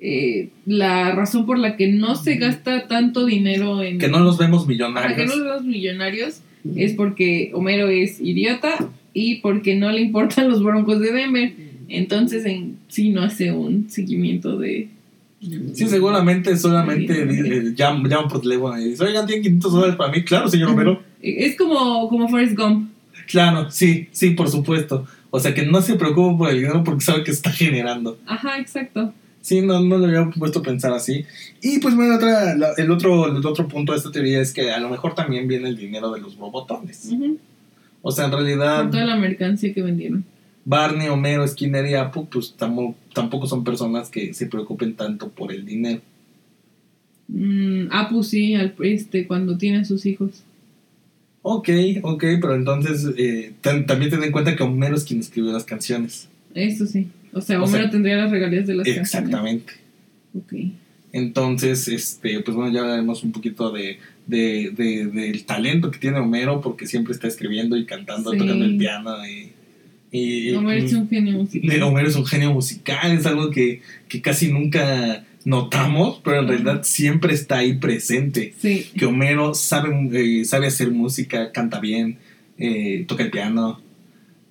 [0.00, 3.98] eh, la razón por la que no se gasta tanto dinero en...
[3.98, 5.16] Que no los vemos Ajá, millonarios.
[5.16, 6.40] que no los millonarios
[6.76, 8.74] es porque Homero es idiota
[9.12, 11.52] y porque no le importan los broncos de Denver.
[11.88, 14.88] Entonces en sí no hace un seguimiento de...
[15.74, 19.96] Sí, seguramente solamente Sí, dice- llaman, llaman por teléfono y dicen, oigan, ¿tienen 500 dólares
[19.96, 20.24] para mí?
[20.24, 21.02] Claro, señor Romero.
[21.20, 22.90] Es como, como Forrest Gump.
[23.28, 25.06] Claro, sí, sí, por supuesto.
[25.30, 28.18] O sea, que no se preocupa por el dinero porque sabe que está generando.
[28.26, 29.12] Ajá, exacto.
[29.40, 31.24] Sí, no, no lo había puesto a pensar así.
[31.60, 34.70] Y pues bueno, otra, la- el, otro, el otro punto de esta teoría es que
[34.70, 37.10] a lo mejor también viene el dinero de los bobotones.
[37.12, 37.38] Ujú.
[38.00, 40.24] O sea, en realidad, Por toda la mercancía que vendieron.
[40.64, 45.52] Barney, Homero, Skinner y Apu, pues tamo- tampoco son personas que se preocupen tanto por
[45.52, 46.00] el dinero.
[47.28, 50.42] Mm, Apu sí, al, este, cuando tiene a sus hijos.
[51.46, 51.68] Ok,
[52.02, 56.28] ok, pero entonces eh, también ten en cuenta que Homero es quien escribió las canciones.
[56.54, 57.08] Eso sí.
[57.34, 59.74] O sea, O Homero sea, tendría las regalías de las Exactamente.
[60.32, 60.72] canciones.
[61.12, 66.18] Entonces, este, pues bueno, ya hablaremos un poquito de, de- de- del talento que tiene
[66.18, 68.38] Homero, porque siempre está escribiendo y cantando, Sí.
[68.38, 69.50] tocando el piano y,
[70.16, 71.82] Y, Homero es un genio musical.
[71.82, 76.82] Homero es un genio musical, es algo que, que casi nunca notamos, pero en realidad
[76.84, 78.54] siempre está ahí presente.
[78.58, 78.86] Sí.
[78.96, 82.18] Que Homero sabe, eh, sabe hacer música, canta bien,
[82.58, 83.80] eh, toca el piano.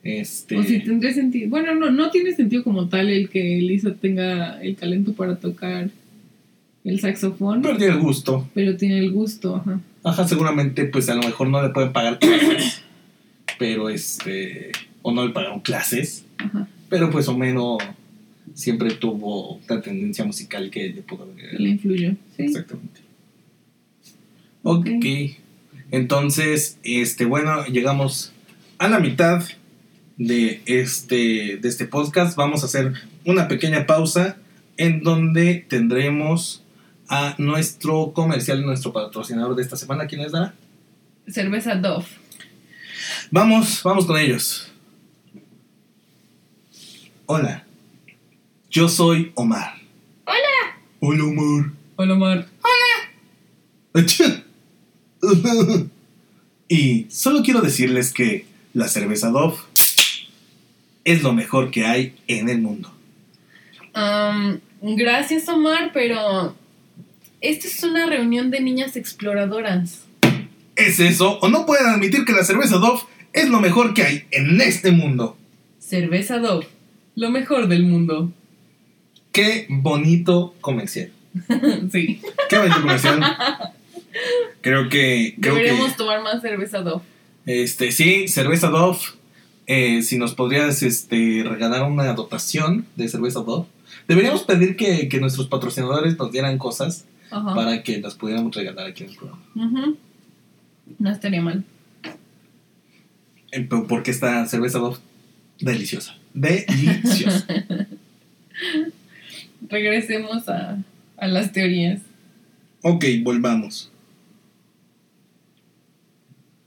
[0.03, 1.49] Este, O si tendría sentido.
[1.49, 5.89] Bueno, no, no tiene sentido como tal el que Lisa tenga el talento para tocar
[6.83, 8.49] el saxofón, pero tiene el gusto.
[8.53, 9.79] pero tiene el gusto, ajá.
[10.03, 12.83] Ajá, seguramente pues a lo mejor no le pueden pagar clases,
[13.57, 16.67] pero este, o no le pagaron clases, ajá.
[16.89, 17.77] pero pues Homero
[18.53, 22.11] siempre tuvo la tendencia musical que le pudo que le influyó.
[22.35, 22.43] Sí.
[22.43, 23.01] Exactamente.
[24.63, 24.87] Ok.
[25.91, 28.31] Entonces, este, bueno, llegamos
[28.77, 29.43] a la mitad
[30.17, 32.35] de este, de este podcast.
[32.35, 32.93] Vamos a hacer
[33.25, 34.37] una pequeña pausa
[34.77, 36.63] en donde tendremos
[37.09, 40.07] a nuestro comercial, nuestro patrocinador de esta semana.
[40.07, 40.53] ¿Quién es Dara?
[41.27, 42.05] Cerveza Dove.
[43.29, 44.71] Vamos, vamos con ellos.
[47.25, 47.65] Hola,
[48.73, 49.75] yo soy Omar.
[50.25, 50.79] Hola.
[50.99, 51.71] Hola, Omar.
[51.95, 52.47] Hola, Mar.
[53.93, 54.43] Achá.
[56.69, 59.57] Y solo quiero decirles que la cerveza Dove
[61.03, 62.91] es lo mejor que hay en el mundo.
[63.93, 66.55] Am, gracias, Omar, pero
[67.41, 70.05] esta es una reunión de niñas exploradoras.
[70.75, 71.37] ¿Es eso?
[71.41, 73.01] ¿O no pueden admitir que la cerveza Dove
[73.33, 75.37] es lo mejor que hay en este mundo?
[75.77, 76.65] Cerveza Dove,
[77.13, 78.31] lo mejor del mundo.
[79.33, 81.11] Qué bonito comercial.
[81.91, 82.21] sí.
[82.49, 83.21] Qué bonito comercial.
[84.61, 85.35] Creo que...
[85.41, 87.01] Creo Deberíamos que tomar más cerveza Dove.
[87.47, 88.99] este, sí, cerveza Dove.
[89.65, 93.65] eh, si nos podrías este, regalar una dotación de cerveza Dove.
[94.07, 99.03] Deberíamos pedir que, que nuestros patrocinadores nos dieran cosas para que las pudiéramos regalar aquí
[99.03, 99.43] en el programa.
[100.99, 101.63] No estaría mal.
[103.51, 104.97] Eh, Porque esta cerveza Dove
[105.59, 106.15] deliciosa.
[106.35, 107.47] Deliciosa.
[109.69, 110.77] Regresemos a,
[111.17, 112.01] a las teorías.
[112.81, 113.89] ok, volvamos.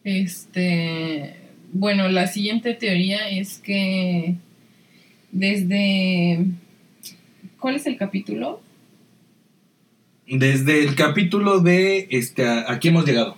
[0.05, 1.35] Este,
[1.73, 4.37] bueno, la siguiente teoría es que
[5.33, 6.47] desde
[7.59, 8.63] ¿cuál es el capítulo?
[10.29, 13.37] Desde el capítulo de este, a- aquí hemos llegado.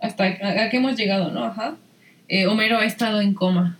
[0.00, 1.44] Hasta a, a qué hemos llegado, ¿no?
[1.44, 1.76] Ajá.
[2.28, 3.78] Eh, Homero ha estado en coma.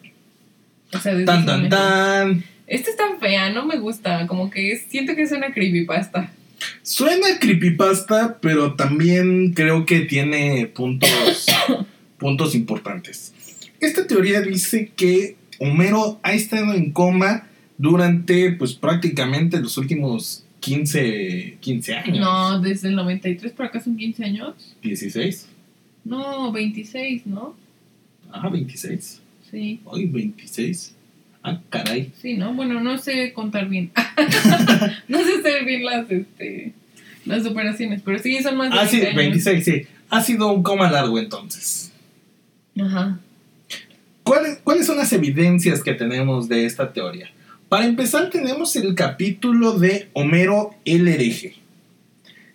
[0.94, 2.44] O sea, desde Tan, tan, tan.
[2.72, 4.26] Esta es tan fea, no me gusta.
[4.26, 6.32] Como que es- siento que es una creepypasta.
[6.82, 11.46] Suena creepypasta, pero también creo que tiene puntos,
[12.18, 13.34] puntos importantes.
[13.80, 17.46] Esta teoría dice que Homero ha estado en coma
[17.78, 22.18] durante, pues prácticamente los últimos 15, 15 años.
[22.20, 24.54] No, desde el 93 para acá son 15 años.
[24.82, 25.48] 16.
[26.04, 27.54] No, 26, ¿no?
[28.32, 29.20] Ah, 26.
[29.50, 30.94] Sí, Ay, 26.
[31.42, 32.12] Ah, caray.
[32.20, 32.54] sí, ¿no?
[32.54, 33.90] Bueno, no sé contar bien.
[35.08, 36.72] no sé hacer bien las, este,
[37.24, 39.44] las operaciones, pero sí son más de Ah, sí, 20 años.
[39.44, 39.86] 26, sí.
[40.10, 41.90] Ha sido un coma largo entonces.
[42.80, 43.18] Ajá.
[44.22, 47.30] ¿Cuáles, ¿Cuáles son las evidencias que tenemos de esta teoría?
[47.68, 51.54] Para empezar, tenemos el capítulo de Homero el hereje.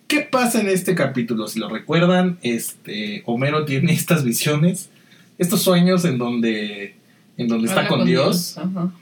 [0.06, 1.48] ¿Qué pasa en este capítulo?
[1.48, 4.88] Si lo recuerdan, este, Homero tiene estas visiones,
[5.36, 6.94] estos sueños en donde,
[7.38, 8.58] en donde está con, Dios.
[8.58, 8.92] Ajá.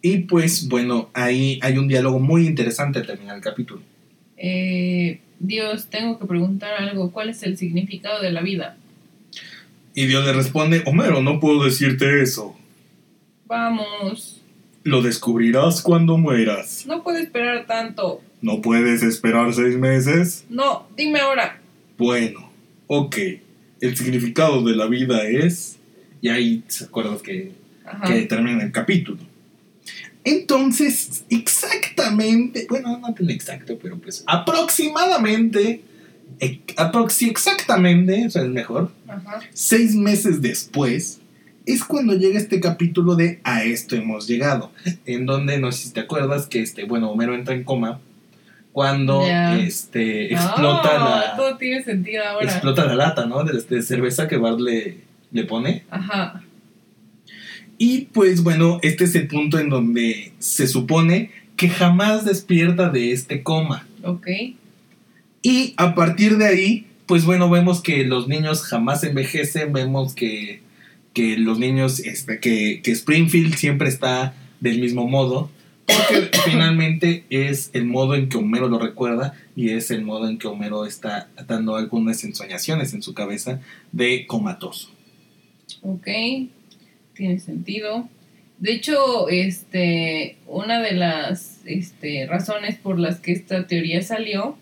[0.00, 3.82] Y pues bueno, ahí hay un diálogo muy interesante al terminar el capítulo.
[4.36, 7.12] Eh, Dios, tengo que preguntar algo.
[7.12, 8.76] ¿Cuál es el significado de la vida?
[9.94, 12.56] Y Dios le responde, Homero, no puedo decirte eso.
[13.46, 14.40] Vamos.
[14.82, 16.84] Lo descubrirás cuando mueras.
[16.86, 18.22] No puedo esperar tanto.
[18.40, 20.44] ¿No puedes esperar seis meses?
[20.48, 21.60] No, dime ahora.
[21.96, 22.50] Bueno,
[22.88, 23.16] ok.
[23.80, 25.78] El significado de la vida es...
[26.20, 27.52] Y ahí se acuerdas que,
[27.84, 28.04] Ajá.
[28.06, 29.18] que termina el capítulo.
[30.24, 35.82] Entonces, exactamente, bueno, no tan exacto, pero pues aproximadamente,
[36.76, 39.40] aproxi exactamente, o sea, es mejor, Ajá.
[39.52, 41.20] seis meses después,
[41.66, 44.72] es cuando llega este capítulo de A esto hemos llegado,
[45.06, 48.00] en donde, no sé si te acuerdas, que este, bueno, Homero entra en coma
[48.72, 52.46] cuando este, explota Ah, la Todo tiene sentido ahora.
[52.46, 53.44] explota la lata, ¿no?
[53.44, 54.98] De, de cerveza que Bart le,
[55.30, 55.84] le pone.
[55.90, 56.42] Ajá.
[57.84, 63.10] Y pues bueno, este es el punto en donde se supone que jamás despierta de
[63.10, 63.88] este coma.
[64.04, 64.28] Ok.
[65.42, 70.62] Y a partir de ahí, pues bueno, vemos que los niños jamás envejecen, vemos que,
[71.12, 75.50] que los niños, este, que, que Springfield siempre está del mismo modo,
[75.84, 80.38] porque finalmente es el modo en que Homero lo recuerda y es el modo en
[80.38, 83.58] que Homero está dando algunas ensoñaciones en su cabeza
[83.90, 84.88] de comatoso.
[85.80, 86.06] Ok.
[87.14, 88.08] Tiene sentido.
[88.58, 94.56] De hecho, este, una de las este, razones por las que esta teoría salió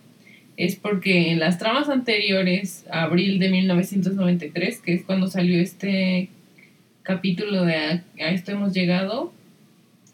[0.56, 6.28] es porque en las tramas anteriores, abril de 1993, que es cuando salió este
[7.02, 9.32] capítulo de A, a esto hemos llegado,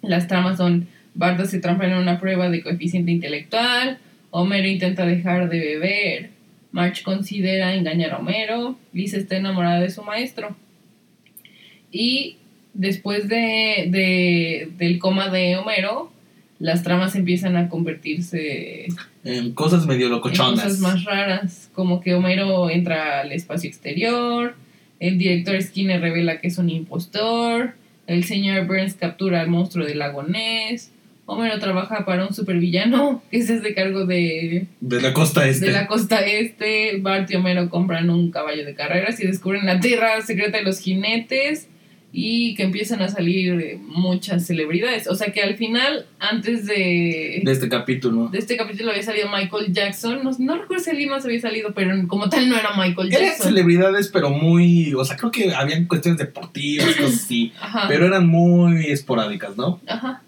[0.03, 3.99] las tramas son Barda se transforma en una prueba de coeficiente intelectual,
[4.31, 6.31] Homero intenta dejar de beber,
[6.73, 10.57] March considera engañar a Homero, Lisa está enamorada de su maestro.
[11.97, 12.37] Y
[12.75, 16.13] después de, de- del coma de Homero,
[16.59, 18.87] las tramas empiezan a convertirse
[19.25, 20.63] En cosas medio en locochonas.
[20.63, 24.55] cosas más raras, como que Homero entra al espacio exterior,
[25.01, 27.75] el director Skinner revela que es un impostor,
[28.07, 30.93] el señor Burns captura al monstruo del lago Ness,
[31.29, 35.67] Homero trabaja para un supervillano que se hace cargo de, De la costa este.
[35.67, 39.81] de la costa este, Bart y Homero compran un caballo de carreras y descubren la
[39.81, 41.69] tierra secreta de los jinetes
[42.19, 45.07] y que empiezan a salir eh, muchas celebridades.
[45.07, 48.29] O sea que al final, antes de De este capítulo.
[48.29, 50.25] de este capítulo había salido Michael Jackson.
[50.25, 53.29] No, no recuerdo si alguien más había salido, pero como tal no era Michael Eran
[53.29, 53.49] Jackson.
[53.49, 54.95] celebridades, pero muy.
[54.95, 57.53] O sea, creo que habían cuestiones deportivas, cosas así.
[57.61, 57.85] Ajá.
[57.87, 59.79] Pero eran muy esporádicas, ¿no?
[59.87, 60.23] Ajá.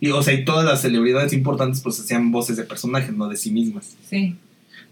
[0.00, 3.36] Y, o sea, y todas las celebridades importantes, pues hacían voces de personajes, no de
[3.36, 3.96] sí mismas.
[4.08, 4.36] Sí.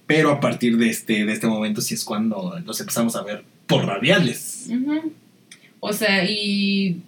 [0.09, 3.45] Pero a partir de este, de este momento, sí es cuando los empezamos a ver
[3.69, 4.69] por radiales.
[4.69, 5.13] Ujú.
[5.87, 7.03] O sea, y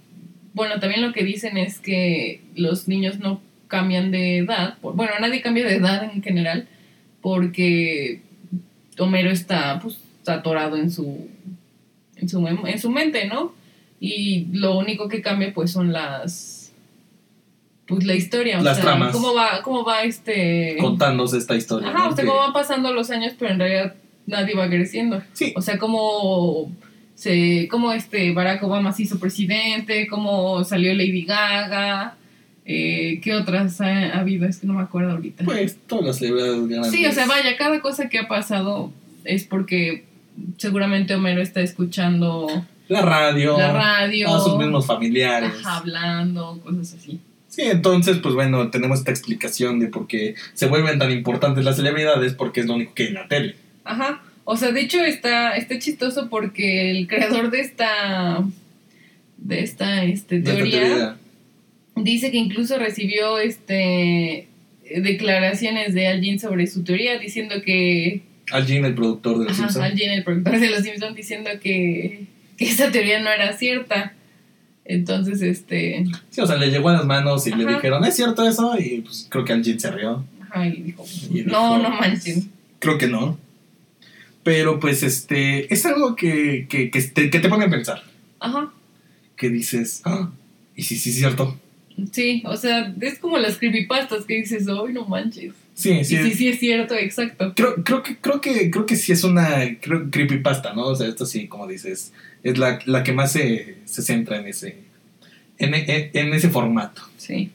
[0.52, 4.76] bueno, también lo que dicen es que los niños no cambian de edad.
[4.80, 6.68] por- bueno, nadie cambia de edad en general
[7.22, 8.20] porque
[8.98, 11.26] Homero está pues atorado en su
[12.16, 13.54] en su en su mente, ¿no?
[13.98, 16.72] Y lo único que cambia pues son las
[17.86, 19.12] pues la historia, o Las sea, tramas.
[19.12, 21.88] cómo va cómo va este Contándose esta historia.
[21.88, 22.10] Ajá, ¿no?
[22.12, 23.94] o sea, cómo van pasando los años, pero en realidad
[24.26, 25.22] nadie va creciendo.
[25.32, 26.70] Sí, O sea, cómo
[27.16, 32.14] se, cómo este Barack Obama se hizo presidente, cómo salió Lady Gaga,
[32.64, 35.44] eh, qué otras ha, ha habido, es que no me acuerdo ahorita.
[35.44, 36.92] pues todas las celebridades grandes.
[36.92, 38.92] sí, o sea, vaya, cada cosa que ha pasado
[39.24, 40.04] es porque
[40.58, 42.46] seguramente Homero está escuchando
[42.88, 43.56] La radio.
[43.58, 45.52] la radio, A sus mismos familiares.
[45.64, 47.18] hablando, cosas así.
[47.48, 51.76] Sí, entonces, pues bueno, tenemos esta explicación de por qué se vuelven tan importantes las
[51.76, 53.56] celebridades, porque es lo único que hay en la tele.
[53.84, 54.20] Ajá.
[54.48, 58.44] O sea, de hecho está, está chistoso porque el creador de esta
[59.38, 61.16] de esta este, teoría, teoría.
[61.96, 64.46] dice que incluso recibió este
[65.02, 69.56] declaraciones de Al Jean sobre su teoría diciendo que Al Jean, el productor de Los
[69.56, 69.84] Simpsons.
[69.84, 74.14] Al Jean, el productor de Los Simpsons diciendo que, que esa teoría no era cierta.
[74.84, 78.48] Entonces, este, Sí, o sea, le llegó a las manos y le dijeron, ¿es cierto
[78.48, 78.78] eso?
[78.78, 80.24] Y pues creo que Al Jean se rió.
[80.40, 82.48] ajá, y dijo, Y no, dijo, no manchen.
[82.78, 83.44] Creo que no.
[84.46, 88.00] Pero pues este, es algo que, que, que te, que te pone a pensar.
[88.38, 88.72] Ajá.
[89.36, 90.30] Que dices, ah,
[90.76, 91.58] y sí, sí, es cierto.
[92.12, 95.52] Sí, o sea, es como las creepypastas que dices, hoy no manches.
[95.74, 96.16] Sí, sí.
[96.16, 97.54] Sí, sí, sí, es cierto, exacto.
[97.56, 99.48] Creo, creo, que, creo, que, creo que sí es una
[99.80, 100.84] creo- creepypasta, ¿no?
[100.86, 102.12] O sea, esto sí, como dices,
[102.44, 104.76] es la, la que más se, se centra en ese,
[105.58, 107.02] en, en- en ese formato.
[107.18, 107.50] Sí.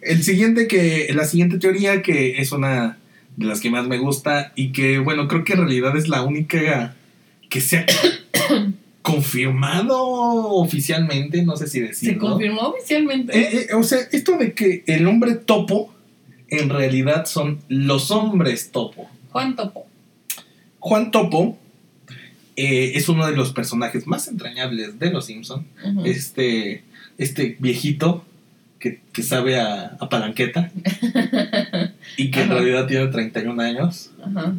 [0.00, 2.98] El siguiente que, la siguiente teoría que es una
[3.36, 6.22] de las que más me gusta y que, bueno, creo que en realidad es la
[6.22, 6.94] única
[7.50, 7.86] que se ha
[9.02, 12.30] confirmado oficialmente, no sé si Se decirlo.
[12.30, 13.38] confirmó oficialmente.
[13.38, 15.92] Eh, eh, o sea, esto de que el hombre topo
[16.48, 19.08] en realidad son los hombres topo.
[19.30, 19.86] Juan Topo.
[20.78, 21.58] Juan Topo
[22.56, 25.66] eh, es uno de los personajes más entrañables de Los Simpson.
[26.04, 26.84] Este,
[27.18, 28.24] este viejito
[28.78, 30.70] que, que sabe a, a palanqueta
[32.16, 34.10] y que en realidad tiene 31 años.
[34.24, 34.52] Ajá.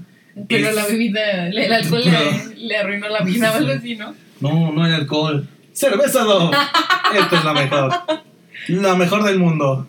[0.49, 4.13] Pero Es- la bebida, el alcohol le, le arruinó la vida o algo así, ¿no?
[4.41, 5.47] No, no hay alcohol.
[5.73, 6.55] ¡Cerveza Dove!
[7.19, 7.93] Esta es la mejor.
[8.67, 9.87] La mejor del mundo.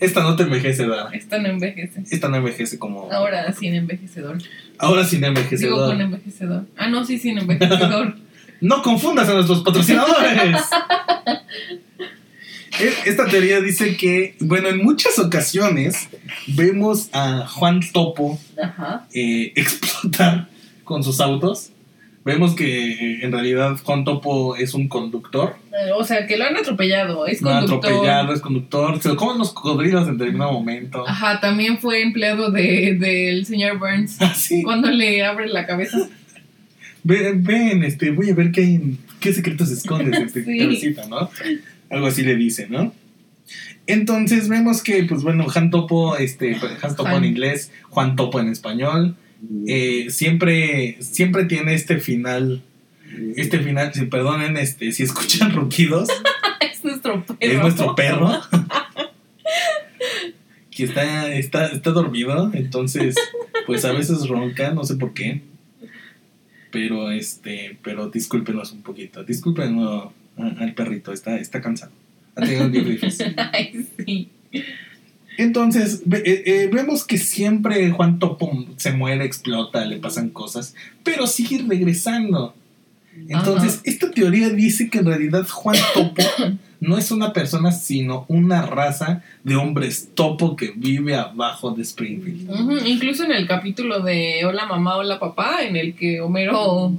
[0.00, 1.10] Esta no te envejece, Dara.
[1.12, 2.04] Esta no envejece.
[2.10, 3.10] Esta no envejece como...
[3.10, 4.38] Ahora sin envejecedor.
[4.78, 5.88] Ahora sin Digo envejecedor.
[5.90, 6.64] con envejecedor.
[6.76, 8.16] Ah, no, sí, sin envejecedor.
[8.60, 10.56] No confundas a nuestros patrocinadores.
[12.80, 16.08] E- Esta teoría dice que, bueno, en muchas ocasiones
[16.48, 18.38] vemos a Juan Topo
[19.14, 20.48] eh, explotar
[20.84, 21.70] con sus autos.
[22.24, 25.56] Vemos que eh, en realidad Juan Topo es un conductor.
[25.72, 27.26] Eh, O sea, que lo han atropellado.
[27.26, 27.90] Es Lo han conductor.
[27.90, 29.00] atropellado, es conductor.
[29.00, 31.08] Se lo comen los cocodrilos en determinado momento.
[31.08, 34.16] Ajá, también fue empleado de- del señor Burns.
[34.20, 34.62] Así.
[34.62, 35.96] Cuando le abre la cabeza.
[37.04, 40.58] Ven, ven, este, voy a ver qué, hay- qué secretos escondes en tu Sí.
[40.58, 41.30] cabecita, ¿no?
[41.90, 42.94] Algo así le dice, ¿no?
[43.86, 48.48] Entonces vemos que, pues bueno, Han Topo, este, Han Topo en inglés, Juan Topo en
[48.48, 49.16] español,
[49.66, 52.62] eh, siempre, siempre tiene este final,
[53.36, 56.10] este final, si perdonen, este, si escuchan ronquidos,
[56.60, 57.38] es nuestro perro.
[57.40, 58.28] es nuestro perro.
[60.70, 63.16] que está, está, está dormido, entonces,
[63.66, 65.42] pues a veces ronca, no sé por qué.
[66.70, 69.24] Pero este, pero discúlpenos un poquito.
[69.24, 71.92] Discúlpenos al perrito, está, está cansado.
[72.34, 73.34] Ha tenido un día difícil.
[73.52, 74.30] Ay, sí.
[75.38, 80.74] Entonces, eh, eh, vemos que siempre Juan Topo se muere, explota, le pasan cosas,
[81.04, 82.54] pero sigue regresando.
[83.28, 86.22] Entonces, esta teoría dice que en realidad Juan Topo
[86.80, 92.86] no es una persona, sino una raza de hombres topo que vive abajo de Springfield.
[92.86, 96.92] Incluso en el capítulo de Hola mamá, hola papá, en el que Homero,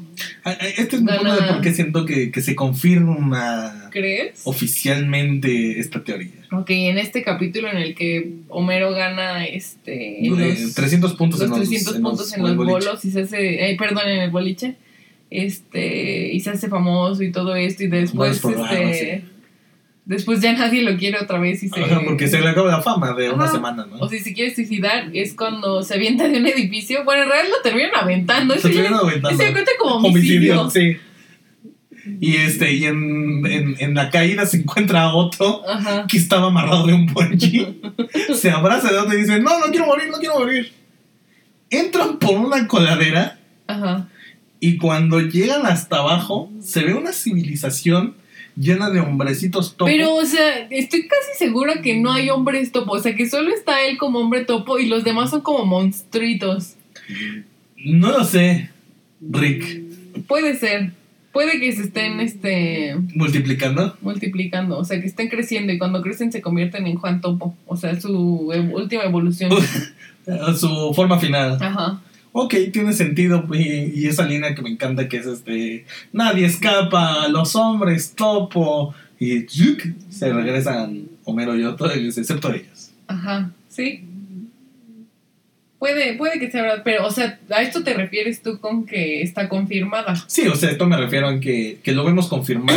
[0.77, 4.41] Este es mi punto de Gana- por qué siento que, que se confirma ¿crees?
[4.43, 6.31] oficialmente esta teoría.
[6.51, 11.45] Ok, en este capítulo en el que Homero gana este Eh, los, 300 puntos los
[11.47, 14.29] en los 300 en puntos en los bolos y se hace, eh, perdón, en el
[14.31, 14.75] boliche,
[15.29, 19.23] este, y se hace famoso y todo esto y después, este,
[20.09, 22.81] después ya nadie lo quiere otra vez y se, Ajá, porque se le acaba la
[22.81, 23.53] fama de una Ajá.
[23.53, 23.97] semana, ¿no?
[23.97, 27.55] o si se quiere suicidar es cuando se avienta de un edificio, bueno, en realidad
[27.55, 29.29] lo terminan aventando, Se terminan aventando.
[29.29, 30.61] eso ya cuenta como homicidio.
[30.61, 30.97] Homicidio, sí.
[32.21, 36.07] Y este, y en, en, en la caída se encuentra a otro Ajá.
[36.07, 37.79] que estaba amarrado de un bungee.
[38.35, 40.73] se abraza de otro y dice, no, no quiero morir, no quiero morir.
[41.69, 43.37] Entran por una coladera
[43.67, 44.07] Ajá.
[44.59, 48.15] y cuando llegan hasta abajo se ve una civilización
[48.59, 49.85] llena de hombrecitos topo.
[49.89, 52.91] Pero, o sea, estoy casi segura que no hay hombres topo.
[52.93, 56.75] O sea, que solo está él como hombre topo y los demás son como monstruitos.
[57.85, 58.69] No lo sé,
[59.21, 59.81] Rick.
[60.27, 60.91] Puede ser.
[61.31, 63.95] Puede que se estén este, Multiplicando.
[64.01, 64.79] multiplicando.
[64.79, 67.55] O sea, que estén creciendo y cuando crecen se convierten en Juan Topo.
[67.67, 69.51] O sea, su ev- última evolución.
[70.59, 71.57] Su forma final.
[71.61, 72.01] Ajá.
[72.31, 73.45] Ok, tiene sentido.
[73.53, 75.85] Y, y esa línea que me encanta que es este.
[76.13, 78.93] Nadie escapa, los hombres, topo.
[79.19, 79.45] Y
[80.09, 82.91] se regresan Homero y otro, excepto ellos.
[83.07, 83.51] Ajá.
[83.67, 84.05] Sí.
[85.77, 89.21] Puede, puede que sea verdad, pero, o sea, ¿a esto te refieres tú con que
[89.21, 90.13] está confirmada?
[90.27, 92.29] Sí, o sea, esto me refiero a que, que lo vemos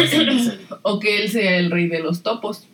[0.09, 0.53] serie.
[0.83, 2.67] O que él sea el rey de los topos.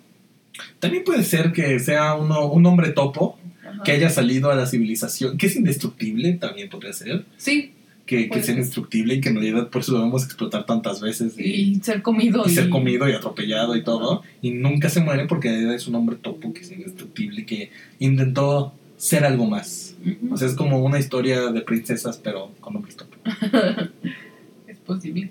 [0.78, 3.37] También puede ser que sea uno, un hombre topo
[3.78, 3.84] Ajá.
[3.84, 7.24] que haya salido a la civilización, que es indestructible, también podría ser.
[7.36, 7.72] Sí,
[8.06, 11.00] Que, que Puede sea indestructible y que en realidad por eso lo vemos explotar tantas
[11.00, 11.34] veces.
[11.38, 12.42] Y, y ser comido.
[12.46, 14.22] y ser comido y atropellado y todo.
[14.40, 19.24] Y nunca se muere porque es un hombre topo que es indestructible, que intentó ser
[19.24, 19.94] algo más.
[20.04, 20.34] Ujú.
[20.34, 23.16] O sea, es como una historia de princesas, pero con hombres topo.
[24.66, 25.30] es posible.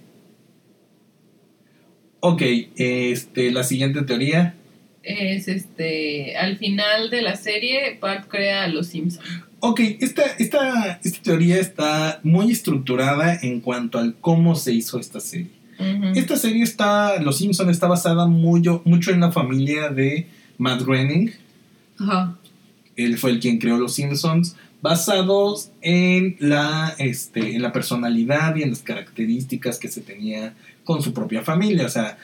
[2.19, 2.41] Ok,
[2.77, 4.55] este, la siguiente teoría.
[5.07, 6.35] Es este.
[6.35, 9.25] Al final de la serie, Bart crea a los Simpsons.
[9.59, 15.19] Ok, esta, esta, esta teoría está muy estructurada en cuanto al cómo se hizo esta
[15.19, 15.57] serie.
[16.15, 20.27] Esta serie está, Los Simpson está basada mucho, mucho en la familia de
[20.57, 21.31] Matt Groening.
[21.99, 22.35] Ajá.
[22.95, 28.63] Él fue el quien creó Los Simpsons, basados en la, este, en la personalidad y
[28.63, 31.85] en las características que se tenía con su propia familia.
[31.85, 32.17] O sea,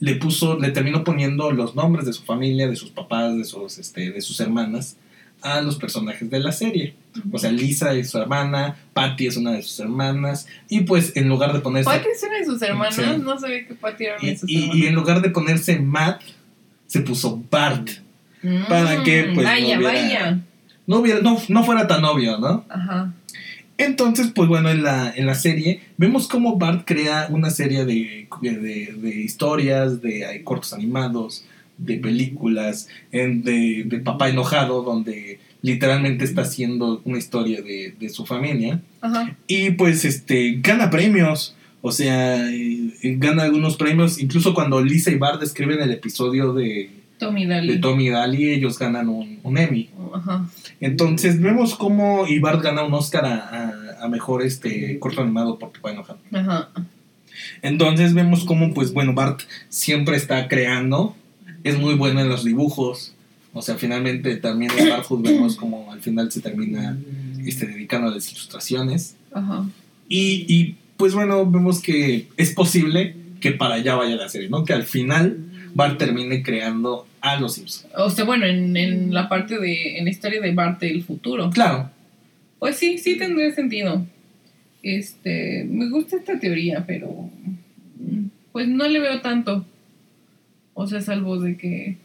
[0.00, 3.78] le puso, le terminó poniendo los nombres de su familia, de sus papás, de sus,
[3.78, 4.96] este, de sus hermanas
[5.42, 6.94] a los personajes de la serie.
[7.32, 11.28] O sea, Lisa es su hermana, Patty es una de sus hermanas, y pues en
[11.28, 11.88] lugar de ponerse...
[11.90, 12.94] Patty es una de sus hermanas.
[12.94, 13.02] Sí.
[13.22, 14.76] No sabía que Patty era una de sus y- hermanas.
[14.76, 16.20] y en lugar de ponerse Matt,
[16.86, 17.88] se puso Bart.
[18.68, 19.22] ¿para Mm, qué?
[19.34, 20.40] Pues, no vaya, hubiera- vaya.
[20.86, 22.64] No, hubiera, no, no fuera tan obvio, ¿no?
[22.68, 23.12] Ajá.
[23.78, 28.26] Entonces, pues bueno, en la, en la serie vemos cómo Bart crea una serie de,
[28.40, 31.44] de, de historias, de cortos animados,
[31.78, 38.08] de películas, en- de, de Papá Enojado, donde literalmente está haciendo una historia de, de
[38.08, 38.80] su familia.
[39.02, 39.36] Ajá.
[39.46, 41.54] Y pues este gana premios.
[41.82, 44.18] O sea, eh, gana algunos premios.
[44.20, 47.74] Incluso cuando Lisa y Bart escriben el episodio de, Tommy Daly.
[47.74, 49.88] de Tommy Daly, ellos ganan un, un Emmy.
[50.14, 50.48] Ajá.
[50.80, 55.58] Entonces vemos cómo y Bart gana un Oscar a, a- a mejor este corto animado
[55.58, 56.18] por Papá Enojado.
[56.32, 56.68] Ajá.
[57.62, 61.16] Entonces vemos cómo, pues bueno, Bart siempre está creando.
[61.64, 63.12] Es muy bueno en los dibujos.
[63.52, 66.96] O sea, finalmente también en Barthood vemos como al final se termina
[67.44, 69.16] este, dedicando a las ilustraciones.
[69.32, 69.66] Ajá.
[70.08, 74.64] Y, y, pues bueno, vemos que es posible que para allá vaya la serie, ¿no?
[74.64, 75.38] Que al final
[75.76, 77.86] Bart termine creando a los Simpsons.
[77.96, 79.98] O sea, bueno, en, en la parte de.
[79.98, 81.50] En la historia de Bart del futuro.
[81.50, 81.90] Claro,
[82.58, 84.04] Pues sí, sí tendría sentido.
[84.82, 85.64] Este.
[85.68, 87.28] Me gusta esta teoría, pero.
[88.52, 89.66] Pues no le veo tanto.
[90.72, 91.98] O sea, salvo de que.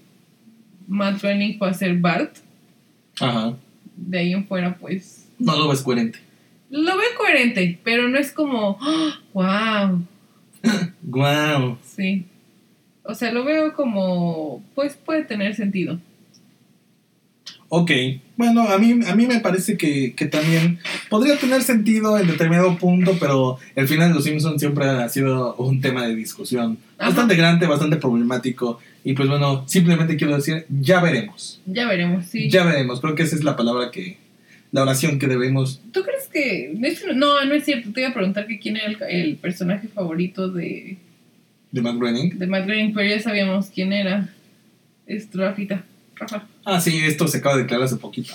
[0.87, 2.35] Matt Groening pueda ser Bart.
[3.19, 3.55] ajá.
[3.95, 5.27] De ahí en fuera, pues.
[5.39, 6.19] No lo ves coherente.
[6.69, 8.77] Lo veo coherente, pero no es como.
[9.33, 10.05] ¡Wow!
[11.03, 11.77] Wow.
[11.85, 12.25] Sí.
[13.03, 15.99] O sea, lo veo como, pues puede tener sentido.
[17.73, 17.89] Ok,
[18.35, 20.79] bueno, a mí, a mí me parece que, que también
[21.09, 25.55] podría tener sentido en determinado punto, pero el final de Los Simpsons siempre ha sido
[25.55, 27.11] un tema de discusión Ajá.
[27.11, 28.79] bastante grande, bastante problemático.
[29.05, 31.61] Y pues bueno, simplemente quiero decir, ya veremos.
[31.65, 32.49] Ya veremos, sí.
[32.49, 34.17] Ya veremos, creo que esa es la palabra que,
[34.73, 35.81] la oración que debemos.
[35.93, 36.73] ¿Tú crees que.?
[37.15, 37.91] No, no es cierto.
[37.93, 40.97] Te iba a preguntar que quién era el, el personaje favorito de,
[41.71, 42.37] de Matt Groening.
[42.37, 44.29] de Matt Groening, pero ya sabíamos quién era.
[45.07, 45.83] Es Rafita.
[46.15, 46.47] Rafa.
[46.63, 48.33] Ah, sí, esto se acaba de declarar hace poquito.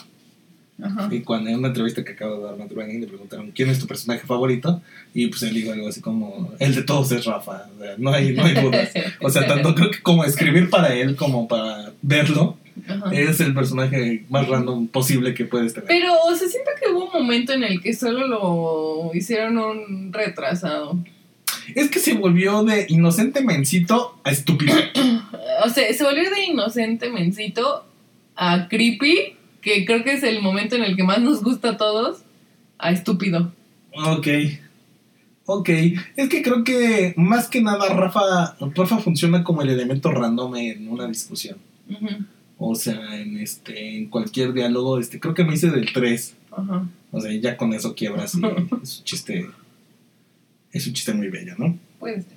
[0.83, 1.09] Ajá.
[1.11, 3.79] Y cuando en una entrevista que acaba de dar Matt Groening le preguntaron quién es
[3.79, 4.83] tu personaje favorito
[5.15, 8.13] y pues él dijo algo así como el de todos es Rafa, o sea, no
[8.13, 8.91] hay, no hay dudas.
[9.23, 13.11] O sea, tanto creo que como escribir para él como para verlo Ajá.
[13.11, 15.89] es el personaje más random posible que puedes tener.
[15.89, 20.13] Pero, o sea, siento que hubo un momento en el que solo lo hicieron un
[20.13, 20.99] retrasado.
[21.75, 24.75] Es que se volvió de inocente mencito a estúpido.
[25.65, 27.87] O sea, se volvió de inocente mencito
[28.37, 31.77] a creepy, que creo que es el momento en el que más nos gusta a
[31.79, 32.19] todos,
[32.79, 33.53] a estúpido.
[33.93, 34.29] Ok.
[35.47, 35.69] Ok.
[36.17, 40.89] Es que creo que más que nada Rafa, Rafa funciona como el elemento random en
[40.89, 41.57] una discusión.
[42.59, 46.37] O sea, en este, en cualquier diálogo, este, creo que me hice del 3.
[46.51, 46.89] Ajá.
[47.13, 48.45] O sea, ya con eso quiebras y
[48.83, 49.49] es un chiste.
[50.77, 51.79] Es un chiste muy bello, ¿no?
[51.99, 52.37] Puede ser.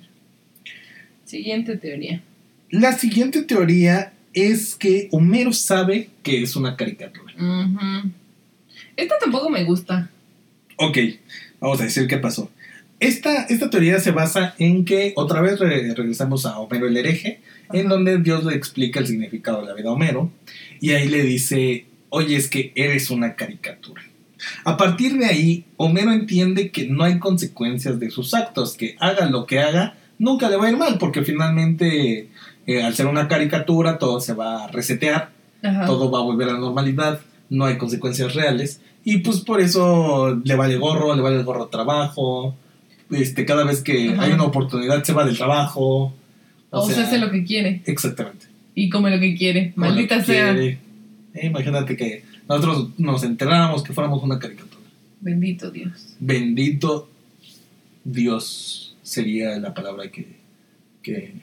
[1.24, 2.22] Siguiente teoría.
[2.70, 7.34] La siguiente teoría es que Homero sabe que es una caricatura.
[8.96, 10.10] Esta tampoco me gusta.
[10.76, 10.98] Ok,
[11.60, 12.50] vamos a decir qué pasó.
[12.98, 17.40] Esta, esta teoría se basa en que otra vez re- regresamos a Homero el hereje,
[17.72, 20.30] en donde Dios le explica el significado de la vida a Homero
[20.80, 24.02] y ahí le dice, oye, es que eres una caricatura.
[24.64, 29.26] A partir de ahí, Homero entiende que no hay consecuencias de sus actos, que haga
[29.28, 32.28] lo que haga, nunca le va a ir mal, porque finalmente,
[32.66, 35.30] eh, al ser una caricatura, todo se va a resetear,
[35.62, 35.86] Ajá.
[35.86, 40.40] todo va a volver a la normalidad, no hay consecuencias reales, y pues por eso
[40.44, 42.54] le vale gorro, le vale el gorro trabajo,
[43.10, 44.22] este, cada vez que Ajá.
[44.22, 46.14] hay una oportunidad se va del trabajo.
[46.70, 47.82] O, sea, hace lo que quiere.
[47.86, 48.46] Exactamente.
[48.74, 49.72] Y come lo que quiere.
[49.74, 50.52] Lo Maldita sea.
[50.52, 50.78] quiere.
[51.34, 52.24] Eh, imagínate que
[52.56, 54.82] nosotros nos enteráramos que fuéramos una caricatura.
[55.20, 56.16] Bendito Dios.
[56.18, 57.08] Bendito
[58.02, 60.26] Dios sería la palabra que,
[61.02, 61.34] que,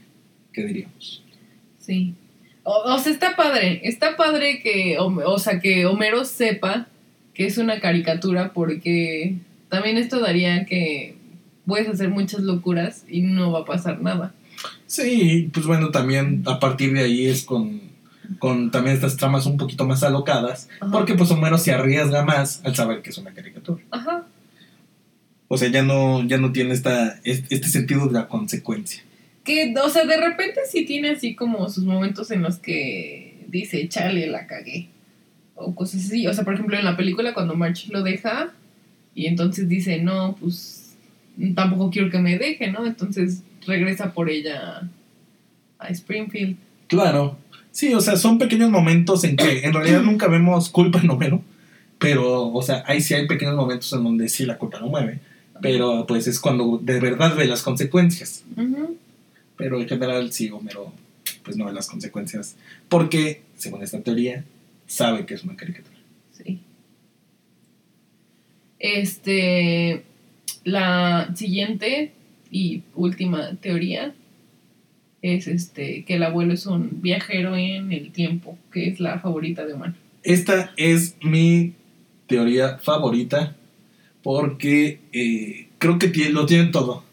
[0.51, 1.23] que diríamos.
[1.79, 2.13] Sí.
[2.63, 3.79] O, o sea, está padre.
[3.87, 6.87] Está padre que, o sea, que Homero sepa
[7.33, 9.35] que es una caricatura porque
[9.69, 11.15] también esto daría que
[11.65, 14.33] puedes hacer muchas locuras y no va a pasar nada.
[14.87, 17.86] Sí, pues bueno, también a partir de ahí es con,
[18.39, 20.91] con también estas tramas un poquito más alocadas, Ajá.
[20.91, 23.83] porque pues Homero se arriesga más al saber que es una caricatura.
[23.91, 24.25] Ajá.
[25.47, 29.03] O sea, ya no, ya no tiene esta, este sentido de la consecuencia.
[29.43, 33.87] Que, o sea, de repente sí tiene así como sus momentos en los que dice,
[33.87, 34.89] chale, la cagué.
[35.55, 36.27] O cosas así.
[36.27, 38.51] O sea, por ejemplo, en la película cuando March lo deja
[39.15, 40.95] y entonces dice, no, pues
[41.55, 42.85] tampoco quiero que me deje, ¿no?
[42.85, 44.89] Entonces regresa por ella
[45.79, 46.57] a Springfield.
[46.87, 47.37] Claro.
[47.77, 51.43] Sí, o sea, son pequeños momentos en que en realidad nunca vemos culpa en Homero,
[51.99, 55.19] pero, o sea, ahí sí hay pequeños momentos en donde sí la culpa no mueve,
[55.61, 58.43] pero pues es cuando de verdad ve las consecuencias.
[59.57, 60.91] Pero en general sí, Homero
[61.43, 62.55] pues no ve las consecuencias,
[62.89, 64.43] porque, según esta teoría,
[64.87, 65.97] sabe que es una caricatura.
[66.31, 66.59] Sí.
[68.79, 70.01] Este,
[70.63, 72.11] la siguiente
[72.49, 74.15] y última teoría
[75.21, 79.65] es este que el abuelo es un viajero en el tiempo, que es la favorita
[79.65, 79.93] de Omar.
[80.23, 81.73] Esta es mi
[82.27, 83.55] teoría favorita
[84.23, 87.03] porque eh, creo que lo tiene todo.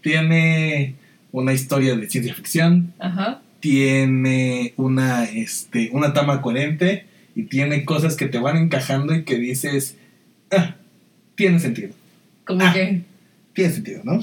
[0.00, 0.94] Tiene
[1.32, 3.40] una historia de ciencia ficción, Ajá.
[3.60, 9.36] tiene una, este, una trama coherente y tiene cosas que te van encajando y que
[9.38, 9.96] dices,
[10.50, 10.76] ah,
[11.34, 11.90] tiene sentido,
[12.44, 12.72] Como Ah.
[12.72, 13.02] que
[13.54, 14.20] tiene sentido, ¿no?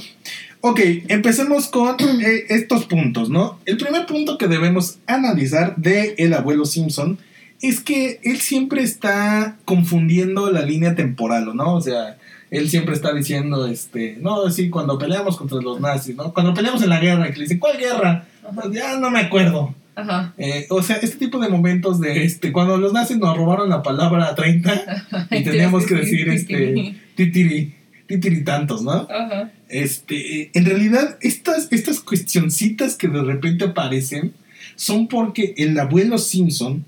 [0.61, 3.59] Ok, empecemos con eh, estos puntos, ¿no?
[3.65, 7.17] El primer punto que debemos analizar de el abuelo Simpson
[7.61, 11.75] es que él siempre está confundiendo la línea temporal, ¿no?
[11.75, 12.17] O sea,
[12.51, 16.33] él siempre está diciendo, este, no, sí, cuando peleamos contra los nazis, ¿no?
[16.33, 18.27] Cuando peleamos en la guerra, que le dicen, ¿cuál guerra?
[18.49, 18.69] Ajá.
[18.71, 19.75] Ya no me acuerdo.
[19.95, 20.33] Ajá.
[20.37, 23.83] Eh, o sea, este tipo de momentos de, este, cuando los nazis nos robaron la
[23.83, 27.75] palabra 30 y teníamos que decir, este, titiri,
[28.09, 29.07] titiri tantos, ¿no?
[29.09, 29.51] Ajá.
[29.69, 34.33] Este, en realidad, estas, estas cuestioncitas que de repente aparecen
[34.75, 36.85] son porque el abuelo Simpson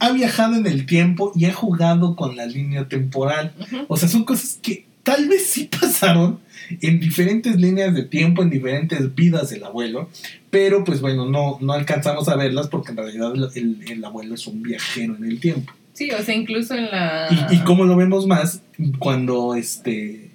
[0.00, 3.54] ha viajado en el tiempo y ha jugado con la línea temporal.
[3.86, 6.40] O sea, son cosas que tal vez sí pasaron
[6.82, 10.10] en diferentes líneas de tiempo, en diferentes vidas del abuelo,
[10.50, 14.48] pero pues bueno, no, no alcanzamos a verlas porque en realidad el, el abuelo es
[14.48, 15.72] un viajero en el tiempo.
[15.92, 17.28] Sí, o sea, incluso en la...
[17.30, 18.62] Y, y cómo lo vemos más
[18.98, 20.26] cuando este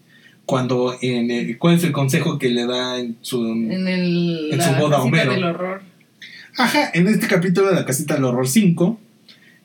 [0.51, 4.57] cuando en el, cuál es el consejo que le da en su en, el, en
[4.57, 5.31] la su boda casita Homero.
[5.31, 5.81] del horror.
[6.57, 8.99] Ajá, en este capítulo de la casita del horror 5,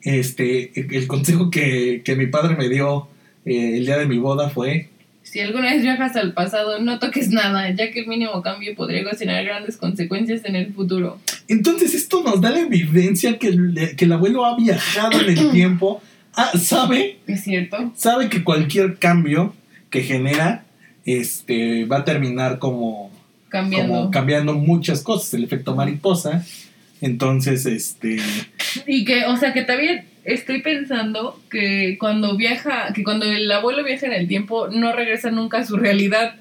[0.03, 3.09] este, el, el consejo que, que mi padre me dio
[3.45, 4.91] eh, el día de mi boda fue,
[5.25, 9.03] Si alguna vez viajas al pasado, no toques nada, ya que el mínimo cambio podría
[9.03, 11.19] ocasionar grandes consecuencias en el futuro.
[11.49, 15.51] entonces esto nos da la evidencia que el, que el abuelo ha viajado en el
[15.51, 16.01] tiempo,
[16.35, 17.93] ah, sabe, ¿Es cierto?
[17.97, 19.53] sabe que cualquier cambio
[19.91, 20.66] que genera
[21.07, 23.11] este, va a terminar como,
[23.49, 23.95] Cambiando.
[23.95, 26.45] como cambiando muchas cosas, el efecto mariposa.
[27.01, 28.19] Entonces, este,
[28.87, 33.85] Y que, o sea, que también estoy pensando que cuando viaja, que cuando el abuelo
[33.85, 36.35] viaja en el tiempo, no regresa nunca a su realidad,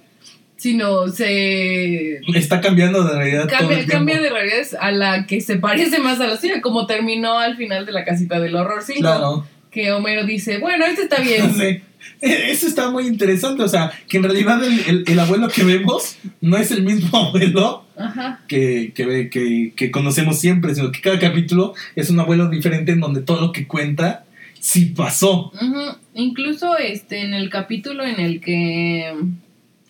[0.57, 5.41] sino se está cambiando de realidad todo cambia, el cambia de realidad a la que
[5.41, 8.81] se parece más a la suya, como terminó al final de la casita del horror
[8.81, 8.99] 5.
[8.99, 9.45] Claro.
[9.75, 11.51] Que Homero dice, bueno, este está bien.
[11.55, 11.81] Sí.
[12.21, 16.17] Eso está muy interesante, o sea, que en realidad el, el- el abuelo que vemos
[16.39, 18.41] no es el mismo abuelo Ajá.
[18.47, 22.99] que, que, que, que conocemos siempre, sino que cada capítulo es un abuelo diferente en
[23.01, 24.23] donde todo lo que cuenta
[24.59, 25.51] sí pasó.
[25.59, 25.97] Ujú.
[26.13, 29.13] Incluso este en el capítulo en el que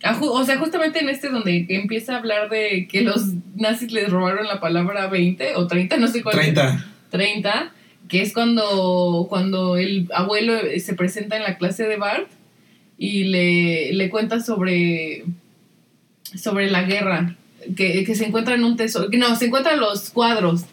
[0.03, 3.23] ah, o sea, justamente en este donde empieza a hablar de que los
[3.55, 6.36] nazis les robaron la palabra 20 o 30, no sé cuál.
[6.38, 6.86] 30.
[7.11, 7.71] 30,
[8.07, 12.27] que es cuando cuando el abuelo se presenta en la clase de Bart
[12.97, 15.25] y le, le cuenta sobre
[16.35, 17.35] sobre la guerra,
[17.75, 20.63] que, que se encuentran un tesoro, no, se encuentran los cuadros.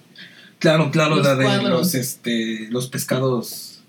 [0.58, 1.70] Claro, claro, Los la de cuadros.
[1.70, 3.82] los, este, los pescados.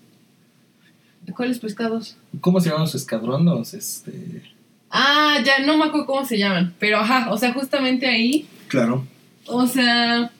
[1.35, 2.17] ¿Cuáles pescados?
[2.41, 3.73] ¿Cómo se llaman los escadrones?
[3.73, 4.43] Este,
[4.95, 9.05] Ah, ya no me acuerdo cómo se llaman, pero ajá, o sea, justamente ahí claro.
[9.47, 10.31] O sea,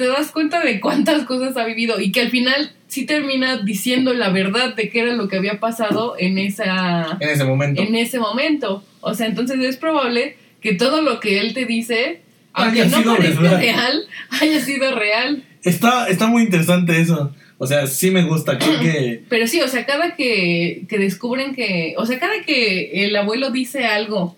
[0.00, 4.14] te das cuenta de cuántas cosas ha vivido y que al final sí termina diciendo
[4.14, 7.82] la verdad de qué era lo que había pasado en esa En ese momento.
[7.82, 8.82] en ese momento.
[9.02, 12.22] O sea, entonces es probable que todo lo que él te dice,
[12.54, 13.60] aunque Haya no sido parezca verdad.
[13.60, 14.06] real,
[14.40, 15.44] haya sido real.
[15.64, 17.34] Está, está muy interesante eso.
[17.58, 18.56] O sea, sí me gusta.
[18.56, 19.22] Creo que.
[19.28, 23.50] Pero sí, o sea, cada que, que descubren que, o sea, cada que el abuelo
[23.50, 24.34] dice algo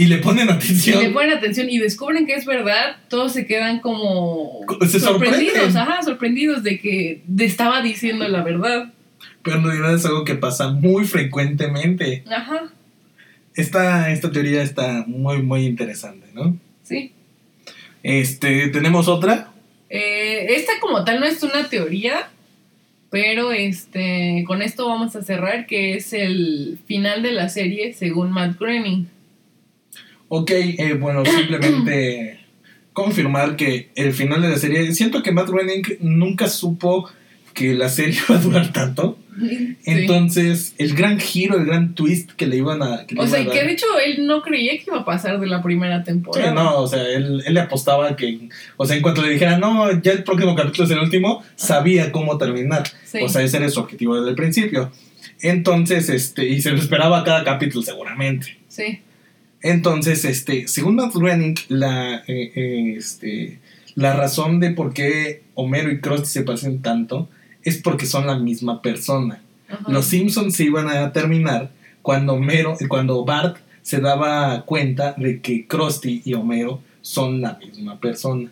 [0.00, 1.02] Y le ponen y atención.
[1.02, 6.02] le ponen atención y descubren que es verdad, todos se quedan como Se sorprendidos, ajá,
[6.02, 8.94] sorprendidos de que estaba diciendo la verdad.
[9.42, 12.24] Pero en realidad es algo que pasa muy frecuentemente.
[12.34, 12.70] Ajá,
[13.54, 16.56] Esta, esta teoría está muy, muy interesante, ¿no?
[16.82, 17.12] sí.
[18.02, 19.52] Este, tenemos otra.
[19.90, 22.30] Eh, esta como tal no es una teoría,
[23.10, 28.30] pero este con esto vamos a cerrar que es el final de la serie según
[28.30, 29.19] Matt Groening.
[30.32, 32.38] Ok, eh, bueno, simplemente
[32.92, 34.92] confirmar que el final de la serie.
[34.94, 37.10] Siento que Matt Groening nunca supo
[37.52, 39.18] que la serie iba a durar tanto.
[39.40, 39.76] Sí.
[39.86, 43.06] Entonces, el gran giro, el gran twist que le iban a.
[43.06, 45.62] que o sea, que de hecho él no creía que iba a pasar de la
[45.62, 46.52] primera Sí, temporada.
[46.52, 50.00] no, o sea, él, él le apostaba que, o sea, en cuanto le dijera, no,
[50.02, 52.84] ya el próximo capítulo es el último, sabía cómo terminar.
[53.04, 53.18] Sí.
[53.22, 54.92] O sea, ese era su objetivo desde el principio.
[55.42, 58.58] Entonces, este, y se lo esperaba cada capítulo seguramente.
[58.68, 59.00] sí.
[59.62, 63.58] Entonces, este, según Matt Groening, la, eh, eh, este,
[63.94, 67.28] la razón de por qué Homero y Krusty se parecen tanto
[67.62, 69.42] es porque son la misma persona.
[69.68, 69.84] Ajá.
[69.88, 71.70] Los Simpsons se iban a terminar
[72.02, 78.00] cuando Homero, cuando Bart se daba cuenta de que Krusty y Homero son la misma
[78.00, 78.50] persona.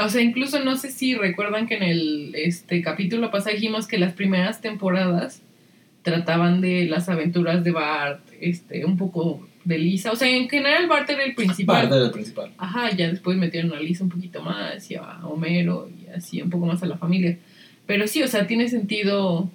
[0.00, 3.98] O sea, incluso no sé si recuerdan que en el este capítulo pasado dijimos que
[3.98, 5.42] las primeras temporadas
[6.02, 10.12] trataban de las aventuras de Bart, este, un poco de Lisa.
[10.12, 11.82] O sea, en general Bart era el principal.
[11.82, 12.52] Bart era el principal.
[12.56, 16.50] Ajá, ya después metieron a Lisa un poquito más y a Homero y así un
[16.50, 17.36] poco más a la familia.
[17.84, 19.50] Pero sí, o sea, tiene sentido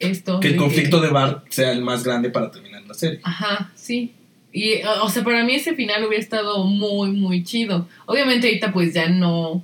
[0.00, 0.40] esto.
[0.40, 3.20] Que el de conflicto de Bart sea el más grande para terminar la serie.
[3.22, 4.12] Ajá, sí.
[4.52, 7.88] Y, o sea, para mí ese final hubiera estado muy, muy chido.
[8.06, 9.62] Obviamente ahorita pues ya no,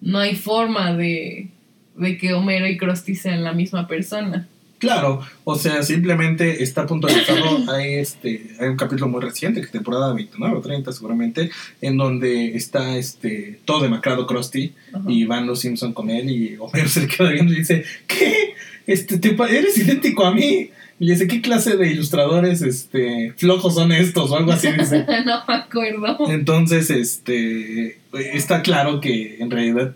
[0.00, 1.48] no hay forma de,
[1.96, 4.48] de que Homero y Krusty sean la misma persona.
[4.84, 7.58] Claro, o sea, simplemente está puntualizado.
[7.72, 12.54] hay, este, hay un capítulo muy reciente, que temporada 29 o 30 seguramente, en donde
[12.54, 15.04] está este, todo demacrado Krusty Ajá.
[15.08, 18.54] y van los Simpson con él y Homero se le queda viendo y dice, ¿qué?
[18.86, 20.70] Este, te eres idéntico a mí.
[21.00, 24.30] Y dice, ¿qué clase de ilustradores este, flojos son estos?
[24.30, 25.06] O algo así dice.
[25.24, 26.30] no me acuerdo.
[26.30, 29.94] Entonces, este, está claro que en realidad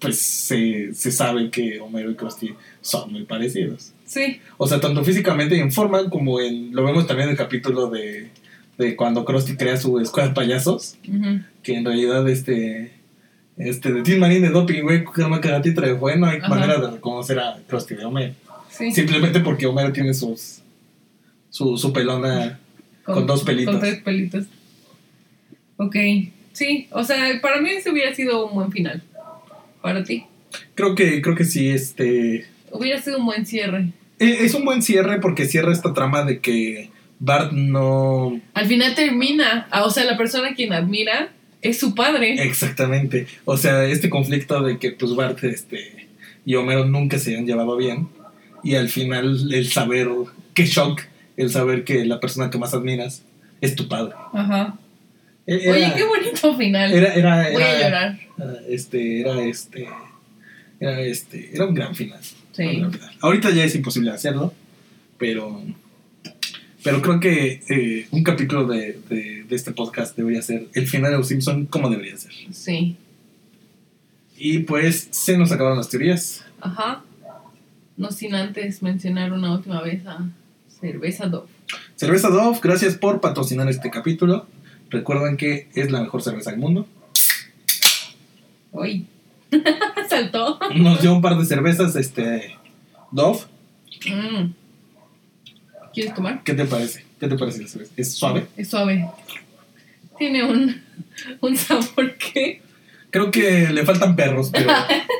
[0.00, 3.92] pues se, se sabe que Homero y Krusty son muy parecidos.
[4.10, 4.40] Sí.
[4.56, 6.74] O sea, tanto físicamente y en forma como en...
[6.74, 8.28] Lo vemos también en el capítulo de,
[8.76, 10.98] de cuando Krusty crea su escuela de payasos.
[11.62, 12.92] Que en realidad este...
[13.56, 16.38] Este, de Tim Marín de doping, güey, que no queda título de fue, no hay
[16.38, 16.48] Ajá.
[16.48, 18.34] manera de reconocer a Krusty de Homero.
[18.68, 18.90] Sí.
[18.90, 20.60] Simplemente porque Homero tiene sus...
[21.48, 22.58] Su, su pelona...
[23.04, 23.74] con dos pelitos.
[23.76, 24.46] Con tres pelitos.
[25.76, 25.94] Ok.
[26.52, 29.04] Sí, o sea, para mí ese hubiera sido un buen final.
[29.80, 30.24] Para ti.
[30.74, 32.48] Creo que, creo que sí, este...
[32.72, 33.92] Hubiera sido un buen cierre.
[34.20, 38.40] E- Es un buen cierre porque cierra esta trama de que Bart no...
[38.54, 39.68] Al final termina.
[39.84, 42.42] o sea, la persona a quien admira es su padre.
[42.42, 43.26] Exactamente.
[43.44, 46.08] O sea, este conflicto de que pues Bart este,
[46.46, 48.08] y Homero nunca se han llevado bien.
[48.62, 50.08] Y al final el saber,
[50.54, 51.02] qué shock,
[51.36, 53.22] el saber que la persona que más admiras
[53.60, 54.14] es tu padre.
[54.32, 54.76] Ajá.
[55.46, 56.92] E- Era, Oye, qué bonito final.
[56.92, 58.18] era, era, Voy a llorar.
[58.68, 59.88] Este, era este.
[60.78, 61.50] Era este.
[61.54, 62.20] Era un gran final.
[62.60, 62.82] Sí.
[63.20, 64.52] Ahorita ya es imposible hacerlo.
[65.18, 65.62] Pero.
[66.82, 71.12] Pero creo que eh, un capítulo de, de, de este podcast debería ser el final
[71.12, 72.32] de los Simpson como debería ser.
[72.52, 72.96] Sí.
[74.38, 76.44] Y pues se nos acabaron las teorías.
[76.60, 77.02] Ajá.
[77.98, 80.30] No sin antes mencionar una última vez a
[80.80, 81.48] Cerveza Dove.
[81.96, 84.46] Cerveza Dove, gracias por patrocinar este capítulo.
[84.88, 86.86] Recuerden que es la mejor cerveza del mundo.
[88.72, 89.06] Uy.
[90.08, 90.58] Saltó.
[90.74, 92.56] Nos dio un par de cervezas, este
[93.10, 93.40] Dove.
[94.06, 94.52] Mm.
[95.92, 96.42] ¿Quieres tomar?
[96.44, 97.04] ¿Qué te parece?
[97.18, 97.92] ¿Qué te parece la cerveza?
[97.96, 98.46] ¿Es suave?
[98.56, 99.08] Es suave.
[100.18, 100.80] Tiene un,
[101.40, 102.62] un sabor que.
[103.10, 104.70] Creo que le faltan perros, pero,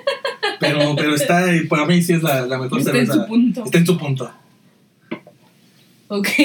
[0.61, 3.15] pero, pero está, para mí sí es la, la mejor Está en cerveza.
[3.15, 3.65] su punto.
[3.65, 4.33] Está en su punto.
[6.09, 6.29] Ok.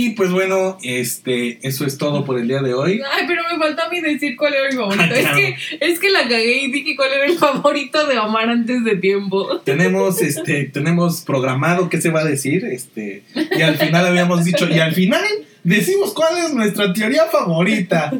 [0.00, 3.02] Y pues bueno, este, eso es todo por el día de hoy.
[3.12, 5.02] Ay, pero me faltó a mí decir cuál era mi favorito.
[5.02, 5.36] Ah, claro.
[5.36, 8.84] Es que es que la cagué y dije cuál era el favorito de Omar antes
[8.84, 9.58] de tiempo.
[9.64, 14.68] Tenemos, este, tenemos programado qué se va a decir, este, y al final habíamos dicho,
[14.70, 15.24] y al final
[15.64, 18.12] decimos cuál es nuestra teoría favorita.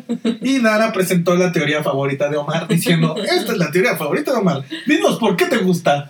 [0.43, 4.39] Y Dara presentó la teoría favorita de Omar diciendo, esta es la teoría favorita de
[4.39, 4.65] Omar.
[4.85, 6.09] Dinos por qué te gusta.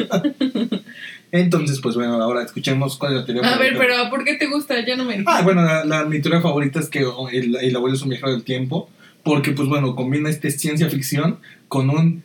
[1.31, 4.47] Entonces, pues bueno, ahora escuchemos cuál es la teoría A ver, pero ¿por qué te
[4.47, 4.85] gusta?
[4.87, 5.23] Ya no me.
[5.27, 8.33] Ah, bueno, la, la- mi teoría favorita es que el, el abuelo es un viajero
[8.33, 8.89] del tiempo,
[9.23, 12.23] porque pues bueno, combina este ciencia ficción con un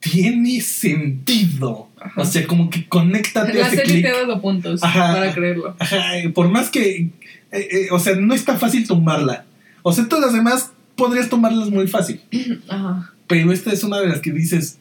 [0.00, 1.88] tiene sentido.
[2.00, 2.20] Ajá.
[2.20, 5.14] O sea, como que conéctate a La ese serie te ha dado puntos Ajá.
[5.14, 5.76] para creerlo.
[5.78, 6.02] Ajá,
[6.34, 7.10] por más que, eh,
[7.52, 9.46] eh, o sea, no está fácil tumbarla.
[9.82, 12.20] O sea, todas las demás podrías tomarlas muy fácil.
[12.68, 13.12] Ajá.
[13.26, 14.78] Pero esta es una de las que dices,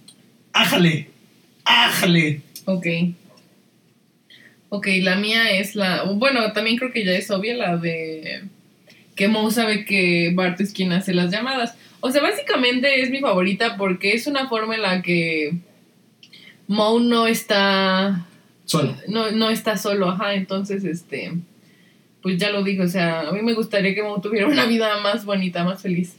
[0.52, 1.10] ájale,
[1.64, 2.42] ájale.
[2.66, 2.86] Ok.
[4.76, 6.02] Ok, la mía es la.
[6.02, 8.46] Bueno, también creo que ya es obvia la de.
[9.16, 11.76] Que Moe sabe que Bart es quien hace las llamadas.
[12.00, 15.58] O sea, básicamente es mi favorita porque es una forma en la que
[16.68, 18.26] Moe no está.
[18.66, 18.98] Solo.
[19.08, 20.34] No, no está solo, ajá.
[20.34, 21.34] Entonces, este.
[22.24, 25.00] Pues ya lo digo, o sea, a mí me gustaría que Moe tuviera una vida
[25.02, 26.16] más bonita, más feliz.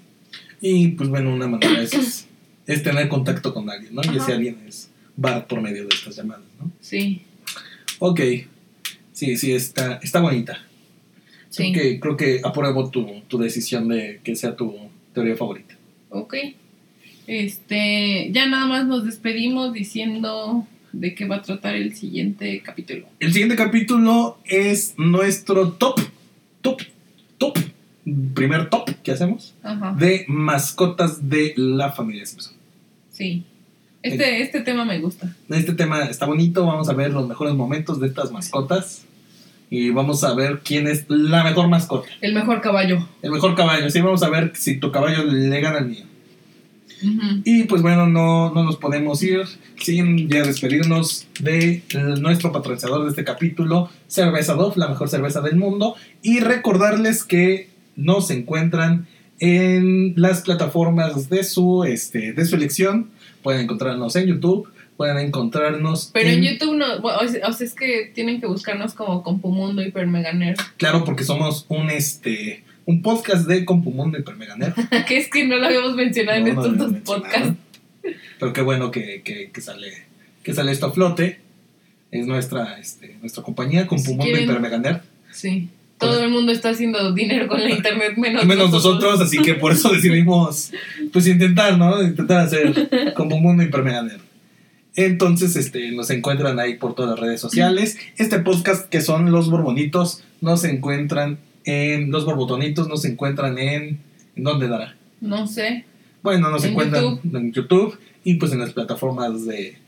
[0.60, 2.28] Y pues bueno, una manera es,
[2.68, 4.02] es, tener contacto con alguien, ¿no?
[4.12, 6.70] Y ese alguien es Bart por medio de estas llamadas, ¿no?
[6.80, 7.24] Sí,
[7.98, 8.20] Ok.
[9.12, 10.58] Sí, sí, está, está bonita.
[11.50, 11.72] sí.
[11.72, 14.74] Creo, que, creo que apruebo tu, tu decisión de que sea tu
[15.12, 15.76] teoría favorita.
[16.10, 16.34] Ok.
[17.26, 23.06] Este, ya nada más nos despedimos diciendo de qué va a tratar el siguiente capítulo.
[23.20, 26.00] El siguiente capítulo es nuestro top,
[26.60, 26.82] top,
[27.38, 27.58] top,
[28.34, 29.94] primer top que hacemos Ajá.
[29.98, 32.54] de mascotas de la familia Simpson.
[33.10, 33.44] Sí.
[34.04, 35.34] Este, este tema me gusta.
[35.48, 39.04] Este tema está bonito, vamos a ver los mejores momentos de estas mascotas
[39.70, 43.08] y vamos a ver quién es la mejor mascota, El mejor caballo.
[43.22, 43.88] el mejor caballo.
[43.88, 46.04] Sí, vamos a ver si tu caballo le gana al mío.
[47.44, 49.40] Y pues bueno, no, no nos podemos ir
[49.78, 51.82] sin ya despedirnos de
[52.18, 55.96] nuestro patrocinador de este capítulo, Cerveza Dove, la mejor cerveza del mundo.
[56.22, 59.06] Y recordarles que nos encuentran
[59.38, 63.10] en las plataformas de su, este, de su elección.
[63.44, 67.66] Pueden encontrarnos en YouTube, pueden encontrarnos Pero en YouTube no, bueno, o sea, o sea,
[67.66, 70.56] es que tienen que buscarnos como Compumundo Hiper Mega Nerd.
[70.78, 74.72] Claro, porque somos un, este, un podcast de Compumundo y Permeganer.
[75.06, 77.52] que es que no lo habíamos mencionado en No, estos dos podcasts.
[78.40, 79.92] Pero qué bueno que, que, que sale,
[80.42, 81.38] que sale esto a flote.
[82.10, 85.02] Es nuestra, este, nuestra compañía, Compumundo y quieren- Permeganer.
[85.32, 85.68] Sí.
[86.04, 89.72] Todo el mundo está haciendo dinero con la internet, menos, menos nosotros, así que por
[89.72, 90.72] eso decidimos
[91.12, 92.02] pues intentar, ¿no?
[92.02, 94.14] Intentar hacer como mundo impermeable.
[94.96, 97.98] Entonces, este, nos encuentran ahí por todas las redes sociales.
[98.16, 103.98] Este podcast que son Los Borbonitos, nos encuentran en Los Borbotonitos, nos encuentran en
[104.36, 104.96] ¿en dónde dará?
[105.20, 105.84] No sé.
[106.22, 107.36] Bueno, nos En encuentran YouTube.
[107.36, 109.78] en YouTube y pues en las plataformas de,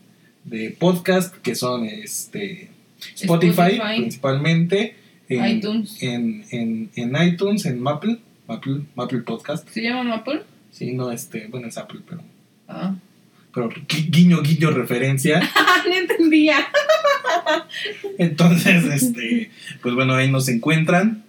[0.43, 2.69] de podcast, que son este
[3.15, 3.97] Spotify, Spotify.
[4.01, 4.95] principalmente,
[5.29, 6.01] en iTunes.
[6.01, 9.67] En, en, en iTunes, en Maple, Maple, Maple Podcast.
[9.69, 10.43] ¿Se llama Apple?
[10.71, 12.21] Sí, no, este, bueno, es Apple, pero,
[12.67, 12.95] Ah.
[13.53, 15.39] pero gui- guiño, guiño, referencia.
[15.87, 16.57] no entendía.
[18.17, 19.51] Entonces, este,
[19.81, 21.23] pues bueno, ahí nos encuentran.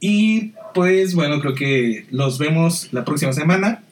[0.00, 3.82] Y pues bueno, creo que los vemos la próxima semana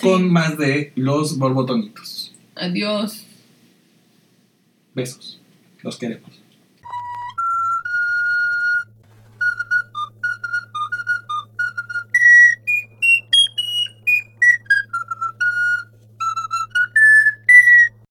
[0.00, 2.34] con más de los borbotonitos.
[2.54, 3.24] Adiós.
[4.94, 5.40] Besos.
[5.82, 6.37] Los queremos.